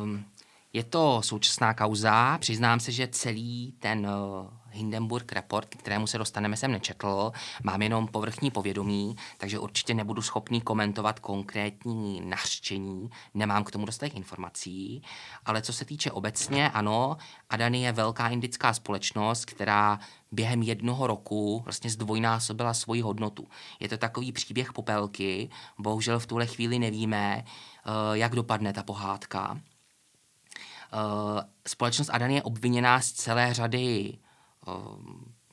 [0.03, 0.25] Um,
[0.73, 2.39] je to současná kauza.
[2.39, 7.33] Přiznám se, že celý ten uh, Hindenburg report, kterému se dostaneme, jsem nečetl.
[7.63, 13.11] Mám jenom povrchní povědomí, takže určitě nebudu schopný komentovat konkrétní nařčení.
[13.35, 15.03] Nemám k tomu dostatek informací.
[15.45, 17.17] Ale co se týče obecně, ano,
[17.51, 19.99] Adani je velká indická společnost, která
[20.33, 23.49] během jednoho roku vlastně zdvojnásobila svoji hodnotu.
[23.81, 25.51] Je to takový příběh popelky.
[25.79, 29.53] Bohužel v tuhle chvíli nevíme, uh, jak dopadne ta pohádka.
[29.53, 34.19] Uh, společnost Adani je obviněná z celé řady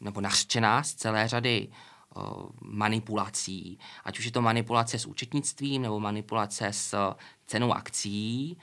[0.02, 1.67] nebo nařčená z celé řady
[2.15, 2.23] uh,
[2.62, 7.15] manipulací, ať už je to manipulace s účetnictvím nebo manipulace s
[7.47, 8.58] cenou akcí.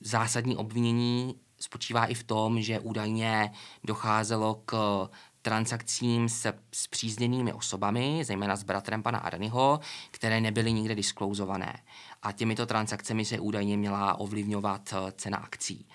[0.00, 3.52] Zásadní obvinění spočívá i v tom, že údajně
[3.84, 5.08] docházelo k
[5.42, 11.82] transakcím s, s přízněnými osobami, zejména s bratrem pana Adanyho, které nebyly nikde disclosované.
[12.22, 15.86] A těmito transakcemi se údajně měla ovlivňovat eh, cena akcí.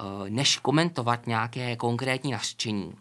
[0.00, 2.94] Eh, než komentovat nějaké konkrétní nařčení,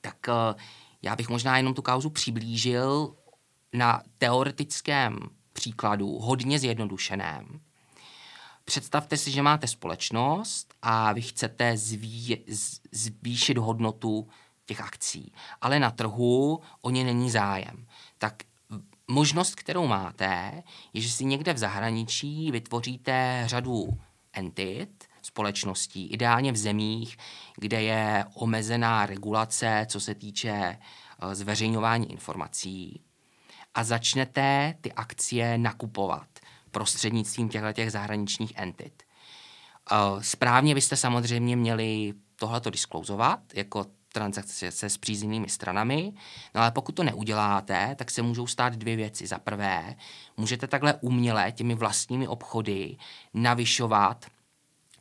[0.00, 0.54] tak eh,
[1.02, 3.14] já bych možná jenom tu kauzu přiblížil
[3.72, 5.18] na teoretickém
[5.52, 7.60] příkladu, hodně zjednodušeném.
[8.64, 12.44] Představte si, že máte společnost a vy chcete zví,
[12.92, 14.28] zvýšit hodnotu
[14.66, 17.86] těch akcí, ale na trhu o ně není zájem.
[18.18, 18.42] Tak
[19.08, 23.88] možnost, kterou máte, je, že si někde v zahraničí vytvoříte řadu
[24.32, 27.16] entit, společností, ideálně v zemích,
[27.56, 33.00] kde je omezená regulace, co se týče eh, zveřejňování informací
[33.74, 36.28] a začnete ty akcie nakupovat
[36.70, 39.02] prostřednictvím těchto zahraničních entit.
[39.92, 46.12] Eh, správně byste samozřejmě měli tohleto disklozovat jako transakce se spřízněnými stranami,
[46.54, 49.26] no ale pokud to neuděláte, tak se můžou stát dvě věci.
[49.26, 49.94] Za prvé,
[50.36, 52.96] můžete takhle uměle těmi vlastními obchody
[53.34, 54.26] navyšovat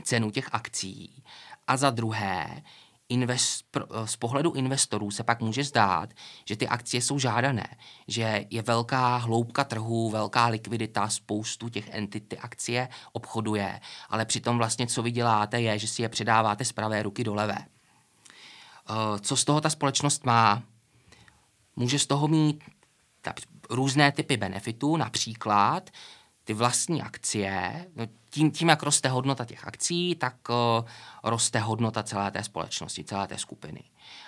[0.04, 1.24] cenu těch akcí
[1.68, 2.64] a za druhé,
[3.10, 3.66] invest,
[4.06, 6.10] z pohledu investorů se pak může zdát,
[6.46, 7.68] že ty akcie jsou žádané,
[8.08, 14.58] že je velká hloubka trhu, velká likvidita, spoustu těch entit ty akcie obchoduje, ale přitom
[14.58, 17.58] vlastně co vy děláte je, že si je předáváte z pravé ruky do levé.
[17.58, 20.64] Eh, co z toho ta společnost má?
[21.76, 22.64] Může z toho mít
[23.70, 25.90] různé typy benefitů, například
[26.44, 30.56] ty vlastní akcie, no tím, tím, jak roste hodnota těch akcí, tak uh,
[31.24, 33.84] roste hodnota celé té společnosti, celé té skupiny.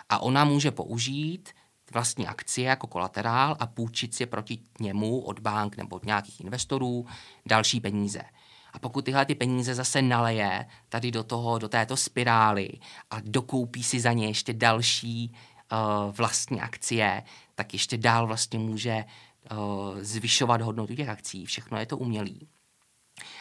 [0.10, 1.50] A ona může použít
[1.94, 7.06] vlastní akcie jako kolaterál a půjčit si proti němu od bank nebo od nějakých investorů
[7.46, 8.22] další peníze.
[8.74, 12.70] A pokud tyhle ty peníze zase naleje tady do toho, do této spirály
[13.12, 15.32] a dokoupí si za ně ještě další
[15.72, 17.24] uh, vlastní akcie,
[17.56, 19.06] tak ještě dál vlastně může
[20.00, 21.46] zvyšovat hodnotu těch akcí.
[21.46, 22.48] Všechno je to umělý.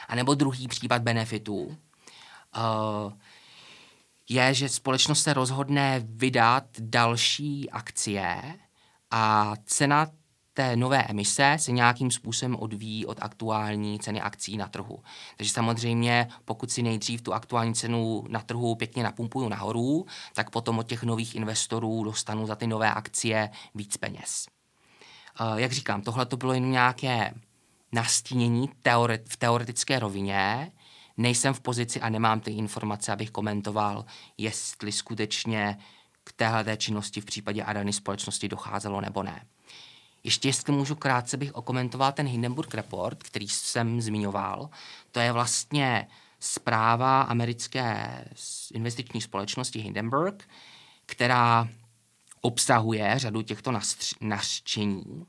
[0.09, 3.13] A nebo druhý případ benefitů uh,
[4.29, 8.59] je, že společnost se rozhodne vydat další akcie
[9.11, 10.07] a cena
[10.55, 15.03] té nové emise se nějakým způsobem odvíjí od aktuální ceny akcí na trhu.
[15.37, 20.79] Takže samozřejmě, pokud si nejdřív tu aktuální cenu na trhu pěkně napumpuju nahoru, tak potom
[20.79, 24.47] od těch nových investorů dostanu za ty nové akcie víc peněz.
[25.41, 27.35] Uh, jak říkám, tohle to bylo jen nějaké
[27.93, 30.73] nastínění teore- v teoretické rovině.
[31.17, 34.05] Nejsem v pozici a nemám ty informace, abych komentoval,
[34.39, 35.79] jestli skutečně
[36.25, 39.47] k téhle činnosti v případě Adany společnosti docházelo nebo ne.
[40.25, 44.71] Ještě jestli můžu krátce bych okomentoval ten Hindenburg Report, který jsem zmiňoval.
[45.13, 46.09] To je vlastně
[46.41, 48.25] zpráva americké
[48.75, 50.49] investiční společnosti Hindenburg,
[51.07, 51.69] která
[52.45, 53.73] obsahuje řadu těchto
[54.21, 55.27] nařčení.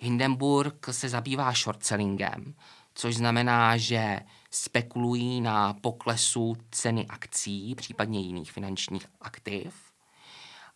[0.00, 2.54] Hindenburg se zabývá short sellingem,
[2.94, 4.20] což znamená, že
[4.50, 9.74] spekulují na poklesu ceny akcí, případně jiných finančních aktiv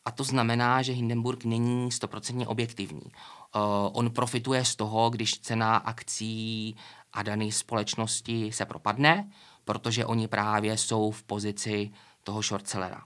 [0.04, 3.02] a to znamená, že Hindenburg není stoprocentně objektivní.
[3.02, 3.60] Uh,
[3.92, 6.76] on profituje z toho, když cena akcí
[7.12, 9.30] a dané společnosti se propadne,
[9.64, 11.90] protože oni právě jsou v pozici
[12.24, 13.04] toho shortsellera.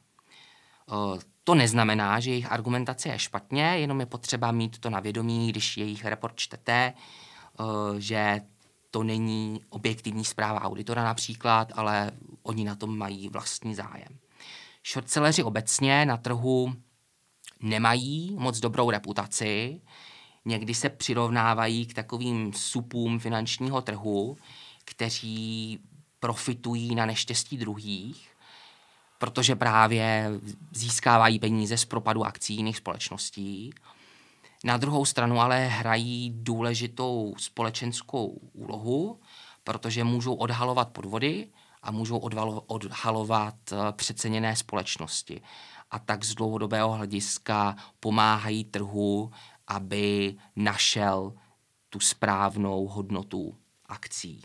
[0.92, 5.48] Uh, to neznamená, že jejich argumentace je špatně, jenom je potřeba mít to na vědomí,
[5.48, 6.92] když jejich report čtete,
[7.60, 7.66] uh,
[7.98, 8.40] že
[8.90, 12.10] to není objektivní zpráva auditora například, ale
[12.42, 14.18] oni na tom mají vlastní zájem.
[14.92, 16.74] Shortselleři obecně na trhu
[17.60, 19.80] nemají moc dobrou reputaci,
[20.44, 24.36] někdy se přirovnávají k takovým supům finančního trhu,
[24.84, 25.78] kteří
[26.20, 28.33] profitují na neštěstí druhých,
[29.24, 30.30] protože právě
[30.72, 33.74] získávají peníze z propadu akcí jiných společností.
[34.64, 39.20] Na druhou stranu ale hrají důležitou společenskou úlohu,
[39.64, 41.48] protože můžou odhalovat podvody
[41.82, 42.18] a můžou
[42.66, 45.40] odhalovat eh, přeceněné společnosti
[45.90, 49.32] a tak z dlouhodobého hlediska pomáhají trhu,
[49.66, 51.32] aby našel
[51.90, 53.56] tu správnou hodnotu
[53.86, 54.42] akcí.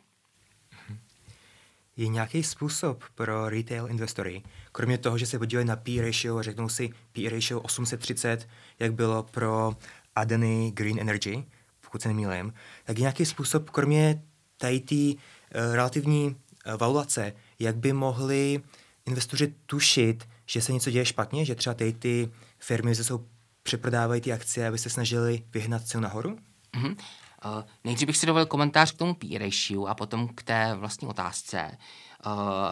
[2.00, 6.42] Je nějaký způsob pro retail investory, kromě toho, že se podívají na P ratio a
[6.42, 8.48] řeknou si P ratio 830,
[8.80, 9.76] jak bylo pro
[10.16, 11.44] Adany Green Energy,
[11.82, 14.24] pokud se nemýlím, tak je nějaký způsob, kromě
[14.58, 18.62] tady té uh, relativní uh, valuace, jak by mohli
[19.06, 23.26] investoři tušit, že se něco děje špatně, že třeba ty, ty firmy se jsou
[23.64, 26.38] přeprodávají ty akcie, aby se snažili vyhnat cenu nahoru?
[26.74, 26.96] Mm-hmm.
[27.45, 29.39] Uh, nejdřív bych si dovolil komentář k tomu P
[29.87, 31.77] a potom k té vlastní otázce.
[32.25, 32.31] Uh,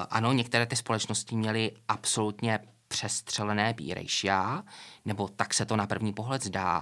[0.09, 3.93] ano, některé ty společnosti měly absolutně přestřelené P
[5.05, 6.81] nebo tak se to na první pohled zdá.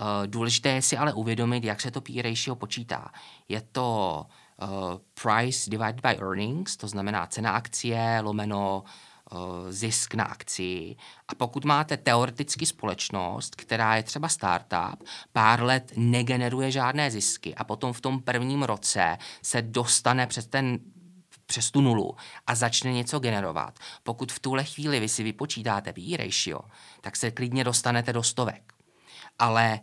[0.00, 2.22] Uh, důležité je si ale uvědomit, jak se to P
[2.54, 3.10] počítá.
[3.48, 4.26] Je to
[4.62, 4.68] uh,
[5.22, 9.13] price divided by earnings, to znamená cena akcie lomeno Eh,
[9.68, 10.96] zisk na akci.
[11.28, 17.64] A pokud máte teoreticky společnost, která je třeba startup, pár let negeneruje žádné zisky a
[17.64, 20.78] potom v tom prvním roce se dostane přes ten
[21.46, 22.16] přes tu nulu
[22.46, 26.60] a začne něco generovat, pokud v tuhle chvíli vy si vypočítáte PE ratio,
[27.00, 28.72] tak se klidně dostanete do stovek.
[29.38, 29.80] Ale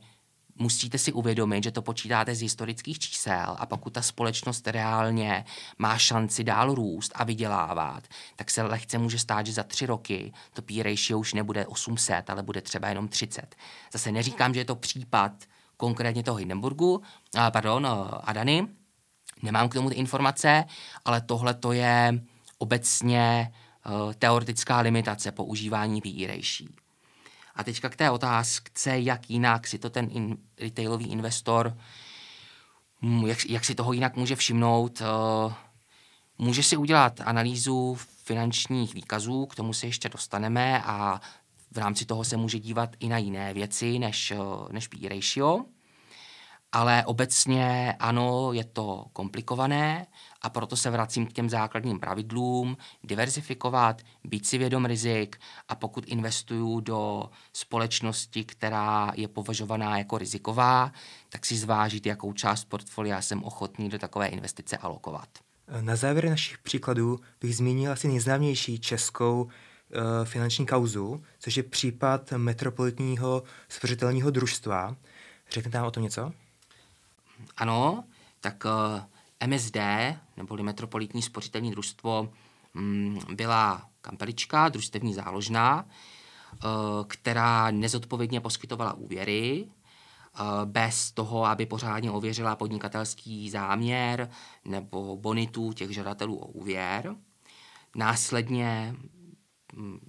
[0.62, 5.45] musíte si uvědomit, že to počítáte z historických čísel a pokud ta společnost reálně
[5.78, 8.03] má šanci dál růst a vydělávat,
[8.36, 12.30] tak se lehce může stát, že za tři roky to P ratio už nebude 800,
[12.30, 13.55] ale bude třeba jenom 30.
[13.93, 15.32] Zase neříkám, že je to případ
[15.78, 17.01] konkrétně toho Hindenburgu,
[17.51, 17.88] pardon,
[18.24, 18.68] Adany,
[19.41, 20.66] nemám k tomu ty informace,
[21.05, 22.22] ale tohle to je
[22.57, 23.53] obecně
[23.86, 26.80] uh, teoretická limitace používání PE ratio.
[27.56, 31.78] A teďka k té otázce, jak jinak si to ten in, retailový investor,
[33.02, 35.54] hm, jak, jak si toho jinak může všimnout, uh,
[36.38, 41.22] může si udělat analýzu finančních výkazů, k tomu se ještě dostaneme a
[41.72, 44.34] v rámci toho se může dívat i na jiné věci než,
[44.72, 45.66] než P ratio.
[46.72, 50.07] Ale obecně ano, je to komplikované
[50.41, 55.36] a proto se vracím k těm základním pravidlům, diversifikovat, být si vědom rizik
[55.67, 60.91] a pokud investuju do společnosti, která je považovaná jako riziková,
[61.30, 65.30] tak si zvážit, jakou část portfolia jsem ochotný do takové investice alokovat.
[65.82, 72.32] Na závěr našich příkladů bych zmínil asi nejznámější českou e, finanční kauzu, což je případ
[72.38, 74.95] metropolitního spořitelního družstva.
[75.51, 76.32] Řeknete nám o tom něco?
[77.57, 78.03] Ano,
[78.41, 79.77] tak eh, MSD,
[80.37, 82.29] neboli Metropolitní spořitelní družstvo,
[82.75, 86.69] um, byla kampelička, družstevní záložná, uh,
[87.07, 89.67] která nezodpovědně poskytovala úvěry,
[90.39, 94.29] uh, bez toho, aby pořádně ověřila podnikatelský záměr
[94.65, 97.15] nebo bonitu těch žadatelů o úvěr.
[97.95, 98.95] Následně
[99.77, 99.99] um,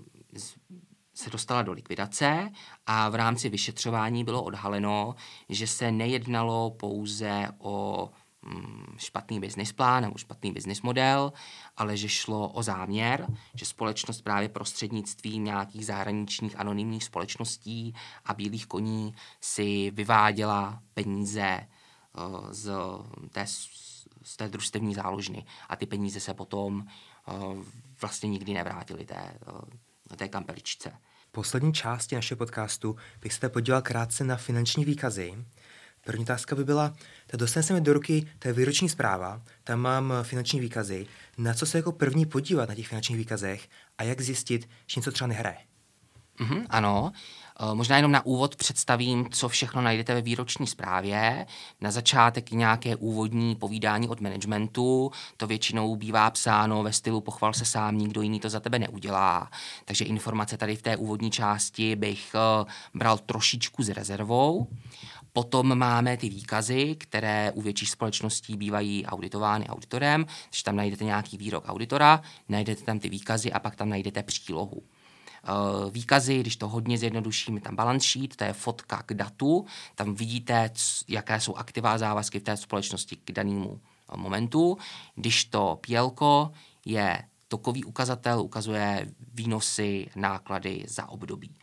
[1.23, 2.51] se dostala do likvidace
[2.87, 5.15] a v rámci vyšetřování bylo odhaleno,
[5.49, 8.11] že se nejednalo pouze o
[8.43, 11.33] mm, špatný business plán nebo špatný business model,
[11.77, 17.95] ale že šlo o záměr, že společnost právě prostřednictvím nějakých zahraničních anonymních společností
[18.25, 21.69] a bílých koní si vyváděla peníze
[22.19, 22.73] uh, z
[23.31, 23.47] té,
[24.23, 25.45] z té družstevní záložny.
[25.69, 26.87] A ty peníze se potom
[27.27, 27.65] uh,
[28.01, 30.93] vlastně nikdy nevrátily té, uh, té kampeličce
[31.33, 35.35] poslední části našeho podcastu bych se podíval krátce na finanční výkazy.
[36.05, 36.95] První otázka by byla,
[37.27, 41.07] tak dostane se mi do ruky ta výroční zpráva, tam mám finanční výkazy,
[41.39, 43.69] na co se jako první podívat na těch finančních výkazech
[43.99, 45.59] a jak zjistit, že něco třeba nehraje.
[46.41, 47.42] Mm-hmm, ano, Eh,
[47.75, 51.47] možná jenom na úvod představím, co všechno najdete ve výroční zprávě.
[51.81, 55.11] Na začátek nějaké úvodní povídání od managementu.
[55.37, 59.51] To většinou bývá psáno ve stylu pochval se sám, nikdo jiný to za tebe neudělá.
[59.85, 64.67] Takže informace tady v té úvodní části bych eh, bral trošičku s rezervou.
[65.33, 71.37] Potom máme ty výkazy, které u větších společností bývají auditovány auditorem, takže tam najdete nějaký
[71.37, 74.83] výrok auditora, najdete tam ty výkazy a pak tam najdete přílohu.
[75.45, 80.15] Eh, výkazy, když to hodně zjednodušíme, tam balance sheet, to je fotka k datu, tam
[80.15, 80.71] vidíte,
[81.09, 84.79] jaké jsou aktiva závazky v té společnosti k danému eh, momentu.
[85.15, 86.15] Když to PL
[86.85, 91.55] je tokový ukazatel, ukazuje výnosy, náklady za období.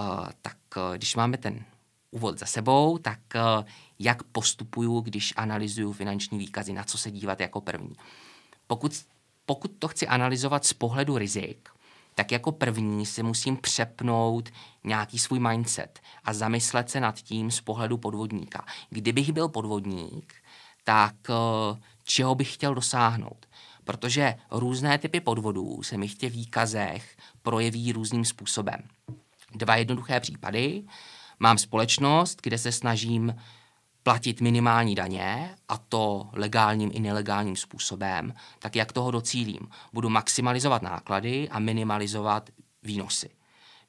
[0.00, 0.56] Uh, tak
[0.96, 1.64] když máme ten
[2.10, 3.18] úvod za sebou, tak
[3.98, 7.96] jak postupuju, když analyzuju finanční výkazy, na co se dívat jako první.
[8.66, 8.92] Pokud,
[9.46, 11.68] pokud to chci analyzovat z pohledu rizik,
[12.18, 14.48] tak jako první si musím přepnout
[14.84, 18.64] nějaký svůj mindset a zamyslet se nad tím z pohledu podvodníka.
[18.90, 20.34] Kdybych byl podvodník,
[20.84, 23.46] tak eh, čeho bych chtěl dosáhnout?
[23.84, 28.82] Protože různé typy podvodů se mi v těch výkazech projeví různým způsobem.
[29.54, 30.84] Dva jednoduché případy.
[31.38, 33.34] Mám společnost, kde se snažím
[34.06, 39.68] platit minimální daně, a to legálním i nelegálním způsobem, tak jak toho docílím?
[39.92, 42.50] Budu maximalizovat náklady a minimalizovat
[42.82, 43.30] výnosy.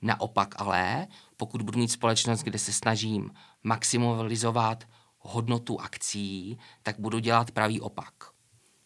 [0.01, 1.07] Naopak ale,
[1.37, 3.31] pokud budu mít společnost, kde se snažím
[3.63, 4.83] maximalizovat
[5.19, 8.13] hodnotu akcí, tak budu dělat pravý opak.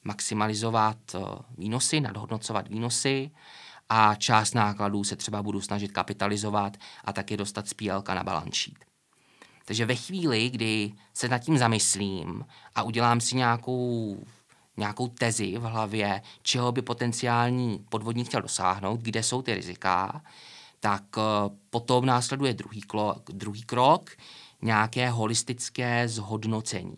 [0.04, 1.20] Maximalizovat eh,
[1.58, 3.32] výnosy, nadhodnocovat výnosy
[3.90, 8.56] a část nákladů se třeba budu snažit kapitalizovat a taky dostat z PLK na balance
[8.56, 8.91] sheet.
[9.72, 12.46] Takže ve chvíli, kdy se nad tím zamyslím
[12.76, 14.18] a udělám si nějakou,
[14.78, 20.22] nějakou tezi v hlavě, čeho by potenciální podvodník chtěl dosáhnout, kde jsou ty rizika,
[20.80, 21.24] tak uh,
[21.70, 24.10] potom následuje druhý, klo, druhý krok,
[24.62, 26.96] nějaké holistické zhodnocení.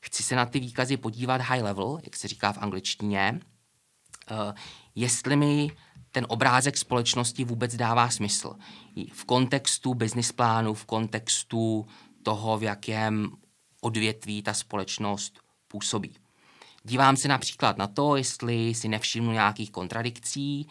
[0.00, 3.40] Chci se na ty výkazy podívat high level, jak se říká v angličtině,
[4.30, 4.52] uh,
[4.94, 5.70] jestli mi
[6.12, 8.54] ten obrázek společnosti vůbec dává smysl.
[9.12, 11.86] V kontextu business plánu, v kontextu
[12.22, 13.30] toho, v jakém
[13.80, 16.16] odvětví ta společnost působí.
[16.84, 20.68] Dívám se například na to, jestli si nevšimnu nějakých kontradikcí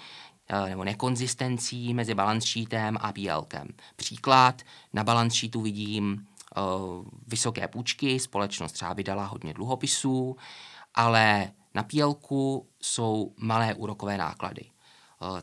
[0.50, 3.68] eh, nebo nekonzistencí mezi balance sheetem a PLkem.
[3.96, 4.62] Příklad,
[4.94, 6.28] na balance sheetu vidím
[6.58, 10.38] uh, vysoké půjčky, společnost třeba vydala hodně dluhopisů,
[10.94, 14.66] ale na PLku jsou malé úrokové náklady.
[15.22, 15.40] Uh,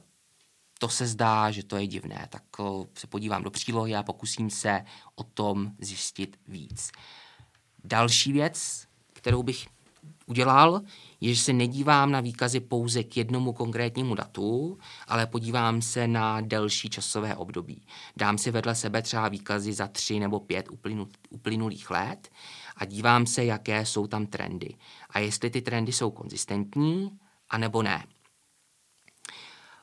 [0.79, 2.43] to se zdá, že to je divné, tak
[2.95, 6.91] se podívám do přílohy a pokusím se o tom zjistit víc.
[7.85, 9.67] Další věc, kterou bych
[10.27, 10.81] udělal,
[11.21, 16.41] je, že se nedívám na výkazy pouze k jednomu konkrétnímu datu, ale podívám se na
[16.41, 17.83] delší časové období.
[18.17, 20.69] Dám si vedle sebe třeba výkazy za tři nebo pět
[21.31, 22.29] uplynulých let
[22.77, 24.75] a dívám se, jaké jsou tam trendy.
[25.11, 27.19] A jestli ty trendy jsou konzistentní,
[27.51, 28.05] anebo ne.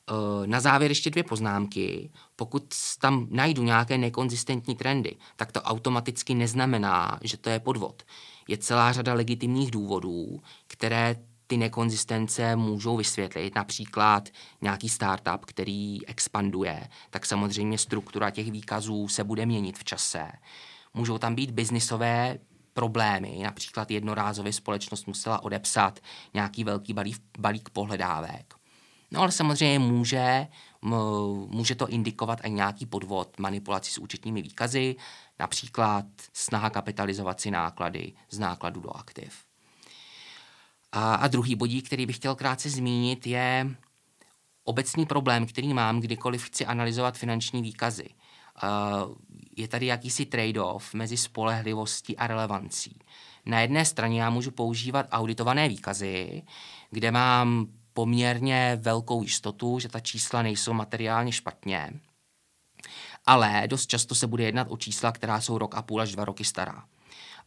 [0.10, 2.12] Eh, na závěr ještě dvě poznámky.
[2.36, 8.04] Pokud tam najdu nějaké nekonzistentní trendy, tak to automaticky neznamená, že to je podvod
[8.48, 11.16] je celá řada legitimních důvodů, které
[11.48, 13.56] ty nekonzistence můžou vysvětlit.
[13.56, 14.30] Například
[14.62, 20.28] nějaký startup, který expanduje, tak samozřejmě struktura těch výkazů se bude měnit v čase.
[20.94, 22.38] Můžou tam být biznisové
[22.74, 26.00] problémy, například jednorázově společnost musela odepsat
[26.34, 28.55] nějaký velký balík, balík pohledávek.
[29.16, 30.48] No ale samozřejmě může,
[31.48, 34.96] může to indikovat i nějaký podvod, manipulaci s účetními výkazy,
[35.40, 39.34] například snaha kapitalizovat si náklady z nákladu do aktiv.
[40.92, 43.76] A, a druhý bodík, který bych chtěl krátce zmínit, je
[44.64, 48.10] obecný problém, který mám, kdykoliv chci analyzovat finanční výkazy.
[49.58, 53.00] Je tady jakýsi trade-off mezi spolehlivostí a relevancí.
[53.46, 56.44] Na jedné straně já můžu používat auditované výkazy,
[56.92, 61.94] kde mám poměrně velkou jistotu, že ta čísla nejsou materiálně špatně,
[63.26, 66.26] ale dost často se bude jednat o čísla, která jsou rok a půl až dva
[66.26, 66.86] roky stará.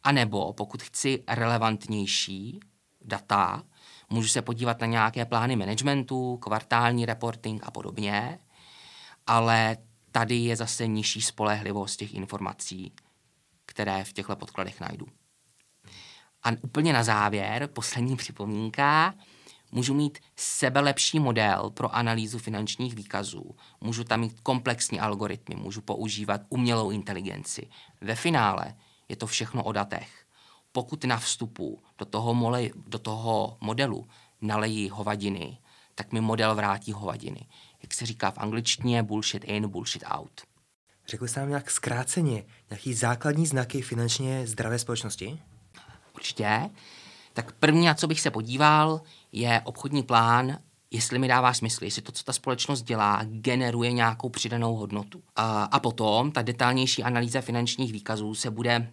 [0.02, 2.60] A nebo pokud chci relevantnější
[3.00, 3.62] data,
[4.10, 8.38] můžu se podívat na nějaké plány managementu, kvartální reporting a podobně,
[9.26, 9.76] ale
[10.12, 12.92] tady je zase nižší spolehlivost těch informací,
[13.66, 15.06] které v těchto podkladech najdu.
[16.42, 19.14] A úplně na závěr, poslední připomínka,
[19.72, 26.40] Můžu mít sebelepší model pro analýzu finančních výkazů, můžu tam mít komplexní algoritmy, můžu používat
[26.48, 27.68] umělou inteligenci.
[28.00, 28.74] Ve finále
[29.08, 30.24] je to všechno o datech.
[30.72, 34.08] Pokud na vstupu do toho, mole, do toho modelu
[34.40, 35.58] nalejí hovadiny,
[35.94, 37.46] tak mi model vrátí hovadiny.
[37.82, 40.40] Jak se říká v angličtině, bullshit in, bullshit out.
[41.08, 45.38] Řekl jste nám nějak zkráceně nějaký základní znaky finančně zdravé společnosti?
[46.14, 46.70] Určitě.
[47.32, 49.00] Tak první, na co bych se podíval,
[49.32, 50.58] je obchodní plán,
[50.90, 55.22] jestli mi dává smysl, jestli to, co ta společnost dělá, generuje nějakou přidanou hodnotu.
[55.36, 58.92] A, a potom ta detailnější analýza finančních výkazů se bude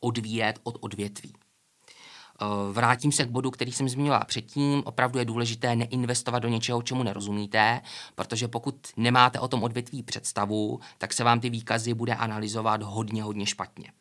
[0.00, 1.32] odvíjet od odvětví.
[1.32, 4.82] E, vrátím se k bodu, který jsem zmínila předtím.
[4.86, 7.80] Opravdu je důležité neinvestovat do něčeho, čemu nerozumíte,
[8.14, 13.22] protože pokud nemáte o tom odvětví představu, tak se vám ty výkazy bude analyzovat hodně,
[13.22, 13.92] hodně špatně.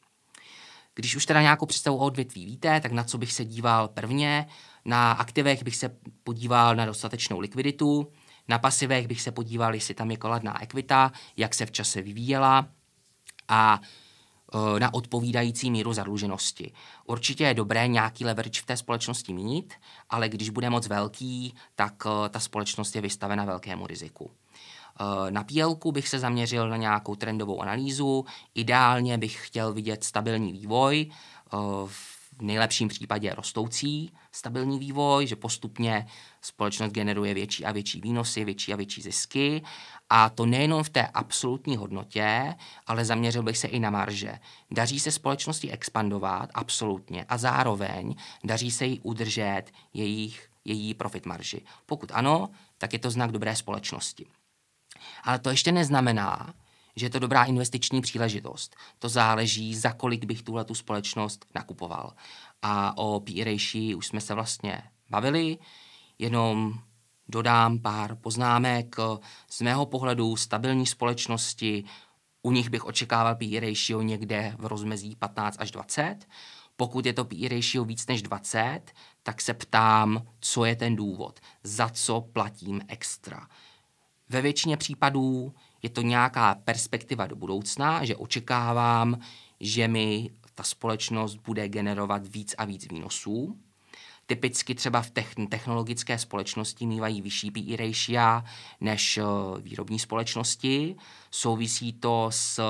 [0.96, 4.48] Když už teda nějakou představu o odvětví víte, tak na co bych se díval prvně?
[4.86, 8.12] Na aktivech bych se podíval na dostatečnou likviditu,
[8.48, 12.68] na pasivech bych se podíval, jestli tam je kladná ekvita, jak se v čase vyvíjela
[13.48, 13.80] a
[14.54, 16.72] e, na odpovídající míru zadluženosti.
[17.06, 19.74] Určitě je dobré nějaký leverage v té společnosti mít,
[20.10, 24.32] ale když bude moc velký, tak e, ta společnost je vystavena velkému riziku.
[25.00, 28.26] Eh, na PL bych se zaměřil na nějakou trendovou analýzu.
[28.56, 31.12] Ideálně bych chtěl vidět stabilní vývoj,
[31.54, 36.08] eh, v nejlepším případě rostoucí stabilní vývoj, že postupně
[36.42, 39.62] společnost generuje větší a větší výnosy, větší a větší zisky.
[40.10, 42.56] A to nejenom v té absolutní hodnotě,
[42.88, 44.40] ale zaměřil bych se i na marže.
[44.72, 49.64] Daří se společnosti expandovat absolutně a zároveň daří se jí udržet
[49.94, 51.62] jejich, její profit marži.
[51.86, 54.26] Pokud ano, tak je to znak dobré společnosti.
[55.24, 56.54] Ale to ještě neznamená,
[56.96, 58.76] že je to dobrá investiční příležitost.
[59.00, 62.14] To záleží, za kolik bych tuhle tu společnost nakupoval.
[62.62, 65.58] A o PE už jsme se vlastně bavili,
[66.20, 66.80] jenom
[67.28, 68.96] dodám pár poznámek.
[69.50, 71.84] Z mého pohledu stabilní společnosti,
[72.42, 76.18] u nich bych očekával PE ratio někde v rozmezí 15 až 20.
[76.76, 78.82] Pokud je to PE ratio víc než 20,
[79.24, 83.48] tak se ptám, co je ten důvod, za co platím extra.
[84.34, 89.20] Ve většině případů je to nějaká perspektiva do budoucna, že očekávám,
[89.60, 93.58] že mi ta společnost bude generovat víc a víc výnosů.
[94.26, 95.12] Typicky třeba v
[95.50, 98.50] technologické společnosti mývají vyšší PE ratio
[98.82, 99.24] než eh,
[99.62, 100.96] výrobní společnosti.
[101.32, 102.62] Souvisí to s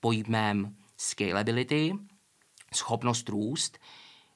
[0.00, 1.94] pojmem scalability,
[2.74, 3.78] schopnost růst.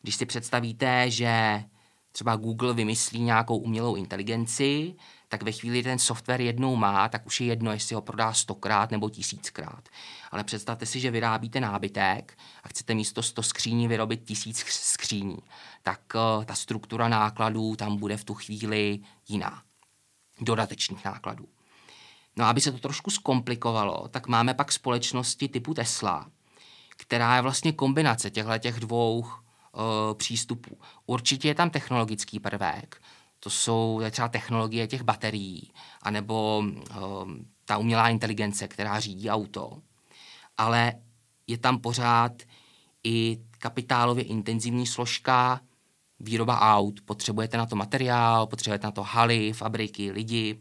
[0.02, 1.64] Když si představíte, že
[2.12, 4.94] třeba Google vymyslí nějakou umělou inteligenci,
[5.34, 8.90] tak ve chvíli ten software jednou má, tak už je jedno, jestli ho prodá stokrát
[8.90, 9.88] nebo tisíckrát.
[10.30, 15.38] Ale představte si, že vyrábíte nábytek a chcete místo 100 skříní vyrobit tisíc skříní.
[15.82, 19.62] Tak uh, ta struktura nákladů tam bude v tu chvíli jiná.
[20.40, 21.48] Dodatečných nákladů.
[22.36, 26.30] No a aby se to trošku zkomplikovalo, tak máme pak společnosti typu Tesla,
[26.96, 29.28] která je vlastně kombinace těchto těch dvou uh,
[30.14, 30.78] přístupů.
[31.06, 33.00] Určitě je tam technologický prvek,
[33.44, 35.72] to jsou třeba technologie těch baterií,
[36.02, 39.82] anebo um, ta umělá inteligence, která řídí auto.
[40.58, 40.92] Ale
[41.46, 42.32] je tam pořád
[43.04, 45.60] i kapitálově intenzivní složka
[46.20, 47.00] výroba aut.
[47.00, 50.60] Potřebujete na to materiál, potřebujete na to haly, fabriky, lidi.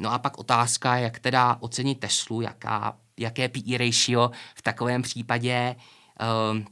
[0.00, 5.76] No a pak otázka, jak teda ocenit Teslu, jaká, jaké PE ratio v takovém případě
[6.52, 6.64] um,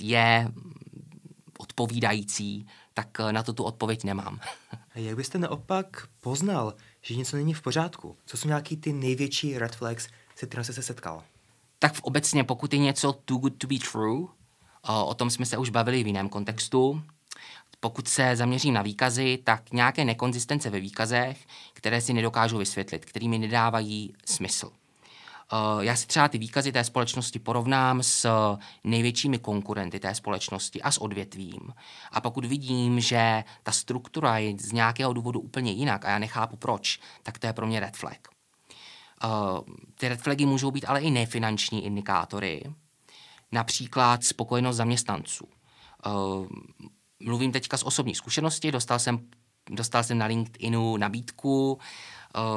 [0.00, 0.48] je
[1.58, 2.66] odpovídající
[2.98, 4.40] tak eh, na to tu odpověď nemám.
[4.94, 8.16] A jak byste naopak poznal, že něco není v pořádku?
[8.26, 11.24] Co jsou nějaký ty největší red flags, se kterými jste se setkal?
[11.78, 14.26] Tak v obecně, pokud je něco too good to be true,
[15.04, 17.02] o tom jsme se už bavili v jiném kontextu,
[17.80, 23.38] pokud se zaměřím na výkazy, tak nějaké nekonzistence ve výkazech, které si nedokážu vysvětlit, kterými
[23.38, 24.70] nedávají smysl.
[25.52, 28.30] Eh, já si třeba ty výkazy té společnosti porovnám s
[28.84, 31.74] největšími konkurenty té společnosti a s odvětvím.
[32.12, 36.56] A pokud vidím, že ta struktura je z nějakého důvodu úplně jinak a já nechápu
[36.56, 38.28] proč, tak to je pro mě red flag.
[39.24, 39.28] Eh,
[39.94, 42.62] ty red flagy můžou být ale i nefinanční indikátory,
[43.52, 45.48] například spokojenost zaměstnanců.
[46.06, 46.10] Eh,
[47.20, 49.18] mluvím teďka z osobní zkušenosti, dostal jsem,
[49.70, 51.78] dostal jsem na LinkedInu nabídku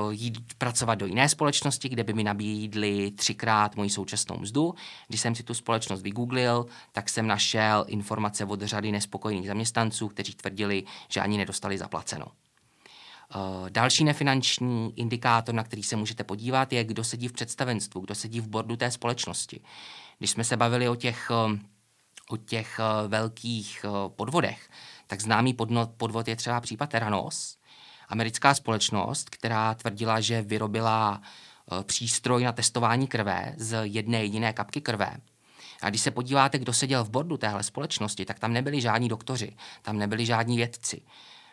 [0.10, 4.76] jít pracovat do jiné společnosti, kde by mi nabídli třikrát moji současnou mzdu.
[5.08, 10.34] Když jsem si tu společnost vygooglil, tak jsem našel informace od řady nespokojených zaměstnanců, kteří
[10.34, 12.26] tvrdili, že ani nedostali zaplaceno.
[12.26, 18.16] Uh, další nefinanční indikátor, na který se můžete podívat, je, kdo sedí v představenstvu, kdo
[18.16, 19.62] sedí v bordu té společnosti.
[20.18, 21.32] Když jsme se bavili o těch,
[22.30, 24.70] o těch velkých podvodech,
[25.08, 25.54] tak známý
[25.98, 27.58] podvod je třeba případ Teranos,
[28.12, 34.82] americká společnost, která tvrdila, že vyrobila eh, přístroj na testování krve z jedné jediné kapky
[34.82, 35.18] krve.
[35.82, 39.56] A když se podíváte, kdo seděl v bordu téhle společnosti, tak tam nebyli žádní doktoři,
[39.82, 41.02] tam nebyli žádní vědci.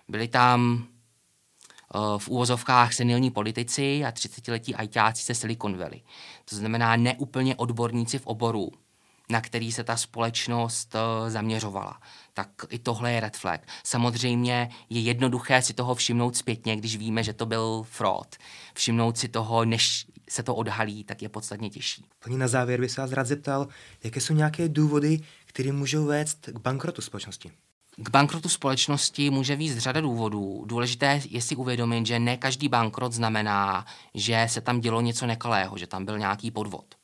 [0.08, 6.02] Byli tam eh, v úvozovkách senilní politici a 30-letí ajťáci se Silicon Valley.
[6.44, 8.70] To znamená neúplně odborníci v oboru,
[9.30, 12.00] na který se ta společnost uh, zaměřovala.
[12.34, 13.60] Tak i tohle je red flag.
[13.84, 18.36] Samozřejmě je jednoduché si toho všimnout zpětně, když víme, že to byl fraud.
[18.74, 22.04] Všimnout si toho, než se to odhalí, tak je podstatně těžší.
[22.24, 23.68] Pani na závěr bych se vás rád zeptal,
[24.04, 27.52] jaké jsou nějaké důvody, které můžou vést k bankrotu společnosti?
[27.96, 30.64] K bankrotu společnosti může víc řada důvodů.
[30.66, 35.78] Důležité je si uvědomit, že ne každý bankrot znamená, že se tam dělo něco nekalého,
[35.78, 36.94] že tam byl nějaký podvod.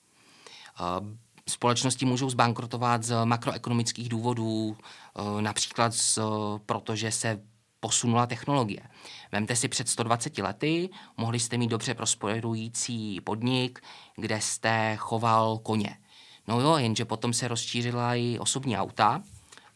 [1.48, 6.18] Společnosti můžou zbankrotovat z makroekonomických důvodů, eh, například z,
[6.66, 7.40] protože se
[7.80, 8.80] posunula technologie.
[9.32, 13.80] Vemte si před 120 lety, mohli jste mít dobře prosperující podnik,
[14.16, 15.96] kde jste choval koně.
[16.48, 19.22] No jo, jenže potom se rozšířila i osobní auta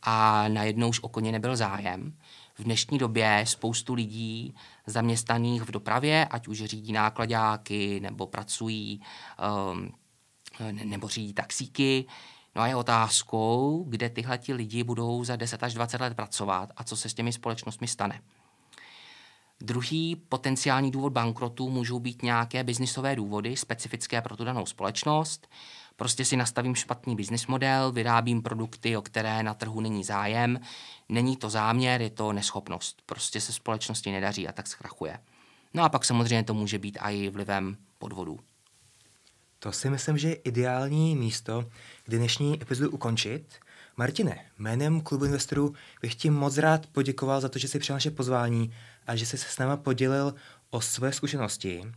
[0.03, 2.13] a najednou už o koně nebyl zájem.
[2.55, 4.55] V dnešní době spoustu lidí
[4.87, 9.01] zaměstnaných v dopravě, ať už řídí nákladáky nebo pracují
[9.73, 9.93] um,
[10.71, 12.05] nebo řídí taxíky.
[12.57, 16.71] No a je otázkou, kde tyhle ti lidi budou za 10 až 20 let pracovat
[16.77, 18.21] a co se s těmi společnostmi stane.
[19.61, 25.49] Druhý potenciální důvod bankrotu můžou být nějaké biznisové důvody, specifické pro tu danou společnost.
[25.97, 30.61] Prostě si nastavím špatný business model, vyrábím produkty, o které na trhu není zájem.
[31.09, 33.03] Není to záměr, je to neschopnost.
[33.07, 35.19] Prostě se společnosti nedaří a tak zkrachuje.
[35.75, 38.41] No a pak samozřejmě to může být i vlivem podvodů.
[39.59, 41.65] To si myslím, že je ideální místo,
[42.05, 43.45] kdy dnešní epizodu ukončit.
[43.97, 48.11] Martine, jménem klubu investorů bych ti moc rád poděkoval za to, že jsi přijal naše
[48.11, 48.75] pozvání
[49.07, 50.35] a že jsi se s náma podělil
[50.71, 51.93] o své zkušenosti.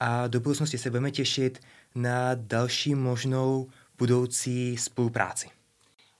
[0.00, 1.60] A do budoucnosti se budeme těšit
[1.94, 5.48] na další možnou budoucí spolupráci.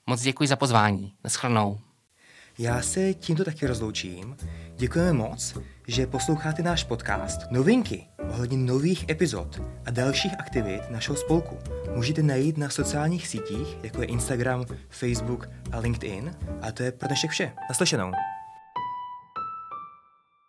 [0.06, 1.14] Moc děkuji za pozvání.
[1.24, 1.80] Naschledanou.
[2.58, 4.36] Já se tímto taky rozloučím.
[4.76, 5.54] Děkujeme moc,
[5.86, 7.40] že posloucháte náš podcast.
[7.50, 11.58] Novinky ohledně nových epizod a dalších aktivit našeho spolku
[11.94, 16.34] můžete najít na sociálních sítích, jako je Instagram, Facebook a LinkedIn.
[16.62, 17.52] A to je pro dnešek vše.
[17.68, 18.12] Naslyšenou.